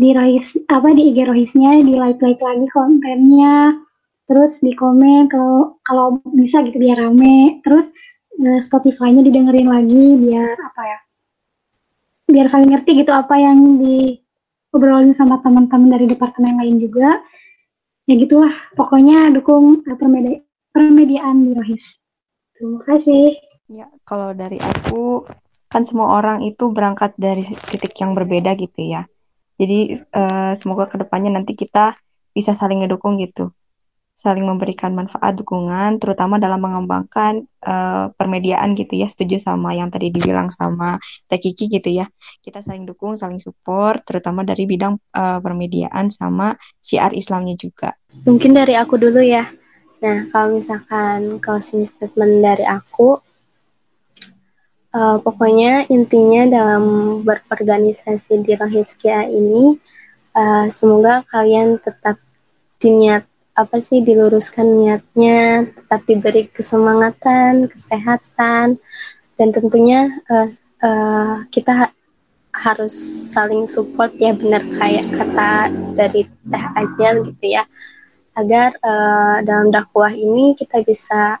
di 0.00 0.16
Rohis 0.16 0.56
apa 0.72 0.96
di 0.96 1.12
IG 1.12 1.28
Rohisnya 1.28 1.84
di 1.84 1.92
like 2.00 2.24
like 2.24 2.40
lagi 2.40 2.64
kontennya. 2.72 3.76
Terus 4.24 4.64
di 4.64 4.72
komen 4.72 5.28
kalau 5.28 5.76
kalau 5.84 6.16
bisa 6.32 6.64
gitu 6.64 6.80
biar 6.80 6.96
rame. 6.96 7.60
Terus 7.60 7.92
uh, 8.40 8.60
Spotify-nya 8.64 9.20
didengerin 9.20 9.68
lagi 9.68 10.04
biar 10.16 10.56
apa 10.56 10.82
ya? 10.88 10.98
Biar 12.32 12.46
saling 12.48 12.72
ngerti 12.72 13.04
gitu 13.04 13.12
apa 13.12 13.36
yang 13.36 13.76
di 13.76 14.16
obrolin 14.70 15.12
sama 15.14 15.42
teman-teman 15.42 15.98
dari 15.98 16.06
departemen 16.06 16.58
lain 16.62 16.78
juga 16.78 17.18
ya 18.06 18.14
gitulah 18.18 18.50
pokoknya 18.74 19.30
dukung 19.34 19.82
uh, 19.86 19.96
permedi 19.98 20.42
permediaan 20.70 21.46
di 21.46 21.50
Rohis 21.54 21.98
terima 22.54 22.82
kasih 22.86 23.34
ya 23.70 23.86
kalau 24.06 24.34
dari 24.34 24.58
aku 24.62 25.26
kan 25.70 25.86
semua 25.86 26.18
orang 26.18 26.42
itu 26.42 26.70
berangkat 26.70 27.14
dari 27.18 27.46
titik 27.46 27.94
yang 27.98 28.14
berbeda 28.14 28.54
gitu 28.58 28.82
ya 28.82 29.06
jadi 29.60 29.92
uh, 30.16 30.56
semoga 30.56 30.88
ke 30.88 30.96
depannya 30.96 31.36
nanti 31.36 31.52
kita 31.52 31.92
bisa 32.32 32.56
saling 32.56 32.80
ngedukung 32.80 33.20
gitu. 33.20 33.52
Saling 34.16 34.44
memberikan 34.44 34.92
manfaat 34.96 35.36
dukungan 35.36 36.00
terutama 36.00 36.40
dalam 36.40 36.60
mengembangkan 36.64 37.44
uh, 37.64 38.08
permediaan 38.16 38.72
gitu 38.72 38.96
ya. 38.96 39.04
Setuju 39.04 39.36
sama 39.36 39.76
yang 39.76 39.92
tadi 39.92 40.08
dibilang 40.08 40.48
sama 40.48 40.96
Teh 41.28 41.36
Kiki 41.36 41.68
gitu 41.68 41.92
ya. 41.92 42.08
Kita 42.40 42.64
saling 42.64 42.88
dukung 42.88 43.20
saling 43.20 43.40
support 43.40 44.00
terutama 44.08 44.48
dari 44.48 44.64
bidang 44.64 44.96
uh, 45.12 45.40
permediaan 45.44 46.08
sama 46.08 46.56
syiar 46.80 47.12
Islamnya 47.12 47.56
juga. 47.60 47.92
Mungkin 48.24 48.56
dari 48.56 48.80
aku 48.80 48.96
dulu 48.96 49.20
ya. 49.20 49.44
Nah 50.00 50.28
kalau 50.32 50.56
misalkan 50.56 51.36
closing 51.40 51.84
statement 51.84 52.40
dari 52.40 52.64
aku 52.64 53.20
uh, 54.94 55.16
pokoknya 55.22 55.86
intinya 55.90 56.46
dalam 56.50 56.84
berorganisasi 57.22 58.42
di 58.42 58.52
Rohiskia 58.54 59.26
ini 59.26 59.78
uh, 60.34 60.66
semoga 60.70 61.22
kalian 61.30 61.78
tetap 61.82 62.18
diniat 62.80 63.26
apa 63.58 63.76
sih 63.82 64.00
diluruskan 64.00 64.64
niatnya, 64.64 65.68
tetap 65.68 66.00
diberi 66.08 66.48
kesemangatan, 66.48 67.68
kesehatan, 67.68 68.80
dan 69.36 69.48
tentunya 69.52 70.08
uh, 70.32 70.48
uh, 70.80 71.44
kita 71.52 71.72
ha 71.84 71.86
harus 72.50 72.92
saling 73.30 73.64
support 73.70 74.10
ya 74.18 74.34
benar 74.34 74.60
kayak 74.74 75.06
kata 75.14 75.70
dari 75.94 76.26
Teh 76.26 76.66
Ajel 76.76 77.30
gitu 77.30 77.46
ya, 77.56 77.64
agar 78.34 78.74
uh, 78.80 79.38
dalam 79.44 79.68
dakwah 79.70 80.10
ini 80.10 80.56
kita 80.56 80.80
bisa 80.82 81.38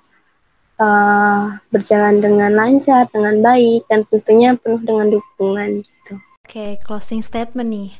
uh, 0.80 1.60
berjalan 1.68 2.18
dengan 2.24 2.56
lancar, 2.56 3.06
dengan 3.12 3.44
baik, 3.44 3.84
dan 3.86 4.08
tentunya 4.08 4.56
penuh 4.56 4.80
dengan 4.80 5.06
dukungan 5.12 5.84
gitu. 5.84 6.14
Oke, 6.42 6.80
closing 6.82 7.20
statement 7.20 7.70
nih. 7.70 7.90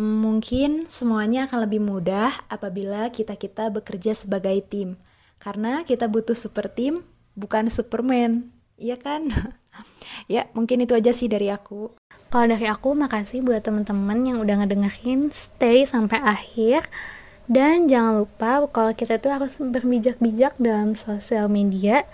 Mungkin 0.00 0.88
semuanya 0.88 1.44
akan 1.44 1.68
lebih 1.68 1.84
mudah 1.84 2.32
apabila 2.48 3.12
kita-kita 3.12 3.68
bekerja 3.68 4.16
sebagai 4.16 4.56
tim. 4.64 4.96
Karena 5.36 5.84
kita 5.84 6.08
butuh 6.08 6.34
super 6.34 6.72
tim, 6.72 7.04
bukan 7.36 7.68
Superman. 7.68 8.48
Iya 8.80 8.96
kan? 8.96 9.28
ya, 10.32 10.48
mungkin 10.56 10.82
itu 10.82 10.96
aja 10.96 11.12
sih 11.12 11.28
dari 11.28 11.52
aku. 11.52 11.92
Kalau 12.32 12.48
dari 12.48 12.64
aku, 12.64 12.96
makasih 12.96 13.44
buat 13.44 13.60
teman-teman 13.60 14.24
yang 14.24 14.40
udah 14.40 14.64
ngedengerin 14.64 15.28
stay 15.28 15.84
sampai 15.84 16.24
akhir. 16.24 16.88
Dan 17.50 17.90
jangan 17.90 18.22
lupa 18.22 18.66
kalau 18.70 18.94
kita 18.94 19.18
tuh 19.18 19.34
harus 19.34 19.58
berbijak-bijak 19.58 20.58
dalam 20.62 20.94
sosial 20.94 21.50
media 21.50 22.06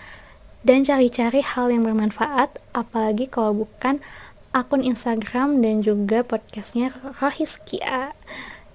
dan 0.65 0.83
cari-cari 0.83 1.39
hal 1.39 1.71
yang 1.71 1.87
bermanfaat, 1.87 2.59
apalagi 2.75 3.29
kalau 3.31 3.63
bukan 3.63 4.03
akun 4.51 4.81
Instagram 4.81 5.61
dan 5.61 5.85
juga 5.85 6.25
podcastnya 6.25 6.89
Rohis 7.21 7.61
Kia. 7.63 8.11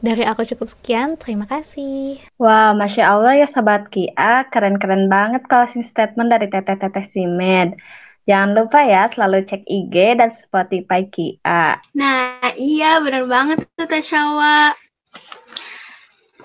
Dari 0.04 0.20
aku 0.20 0.44
cukup 0.44 0.68
sekian, 0.68 1.16
terima 1.16 1.48
kasih. 1.48 2.20
Wah, 2.36 2.76
Masya 2.76 3.04
Allah 3.08 3.40
ya 3.40 3.48
Sobat 3.48 3.88
Kia, 3.88 4.44
keren-keren 4.52 5.08
banget 5.08 5.48
closing 5.48 5.84
statement 5.84 6.28
dari 6.28 6.46
Teteh-Teteh 6.52 7.08
Simed. 7.08 7.80
Jangan 8.24 8.56
lupa 8.56 8.80
ya 8.84 9.08
selalu 9.12 9.44
cek 9.44 9.64
IG 9.68 9.96
dan 10.16 10.32
Spotify 10.32 11.04
Kia. 11.08 11.80
Nah, 11.92 12.40
iya 12.56 13.00
bener 13.00 13.28
banget 13.28 13.64
tuh 13.76 13.84
Teh 13.84 14.00
Syawa. 14.00 14.72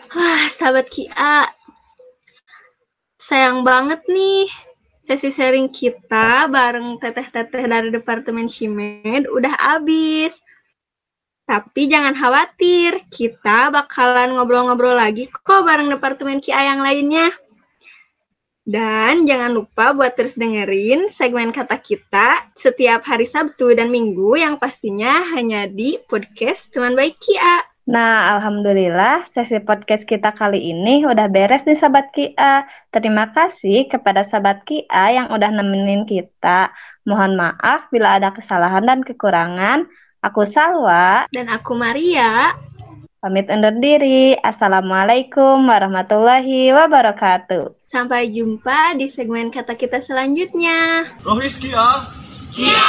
Wah, 0.10 0.50
sahabat 0.58 0.90
Kia. 0.90 1.46
Sayang 3.22 3.62
banget 3.62 4.02
nih 4.10 4.50
sesi 5.06 5.30
sharing 5.30 5.70
kita 5.70 6.50
bareng 6.50 6.98
teteh-teteh 6.98 7.66
dari 7.70 7.94
Departemen 7.94 8.50
Shimed 8.50 9.30
udah 9.30 9.54
habis. 9.58 10.34
Tapi 11.46 11.90
jangan 11.90 12.14
khawatir, 12.14 13.06
kita 13.10 13.74
bakalan 13.74 14.38
ngobrol-ngobrol 14.38 14.94
lagi 14.98 15.30
kok 15.30 15.66
bareng 15.66 15.90
Departemen 15.94 16.42
KIA 16.42 16.74
yang 16.74 16.82
lainnya. 16.82 17.30
Dan 18.66 19.26
jangan 19.26 19.54
lupa 19.54 19.94
buat 19.98 20.14
terus 20.14 20.38
dengerin 20.38 21.10
segmen 21.10 21.50
kata 21.50 21.82
kita 21.82 22.54
setiap 22.54 23.02
hari 23.06 23.26
Sabtu 23.26 23.74
dan 23.74 23.90
Minggu 23.90 24.38
yang 24.38 24.62
pastinya 24.62 25.26
hanya 25.34 25.66
di 25.66 25.98
podcast 26.06 26.70
Teman 26.70 26.94
Baik 26.94 27.18
Kia. 27.18 27.69
Nah, 27.90 28.38
alhamdulillah 28.38 29.26
sesi 29.26 29.58
podcast 29.66 30.06
kita 30.06 30.38
kali 30.38 30.62
ini 30.62 31.10
udah 31.10 31.26
beres 31.26 31.66
nih 31.66 31.74
sahabat 31.74 32.14
Kia. 32.14 32.70
Terima 32.94 33.34
kasih 33.34 33.90
kepada 33.90 34.22
sahabat 34.22 34.62
Kia 34.62 35.10
yang 35.10 35.34
udah 35.34 35.50
nemenin 35.50 36.06
kita. 36.06 36.70
Mohon 37.10 37.42
maaf 37.42 37.90
bila 37.90 38.22
ada 38.22 38.30
kesalahan 38.30 38.86
dan 38.86 39.02
kekurangan. 39.02 39.90
Aku 40.22 40.46
Salwa 40.46 41.26
dan 41.34 41.50
aku 41.50 41.74
Maria. 41.74 42.54
Pamit 43.26 43.50
undur 43.50 43.74
diri. 43.82 44.38
Assalamualaikum 44.38 45.66
warahmatullahi 45.66 46.70
wabarakatuh. 46.70 47.74
Sampai 47.90 48.30
jumpa 48.30 49.02
di 49.02 49.10
segmen 49.10 49.50
kata 49.50 49.74
kita 49.74 49.98
selanjutnya. 49.98 51.10
Rohis 51.26 51.58
Kia. 51.58 52.06
Kia. 52.54 52.86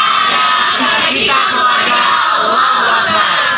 Kita 1.09 1.39
keluarga 1.49 2.01
Allah 2.37 3.50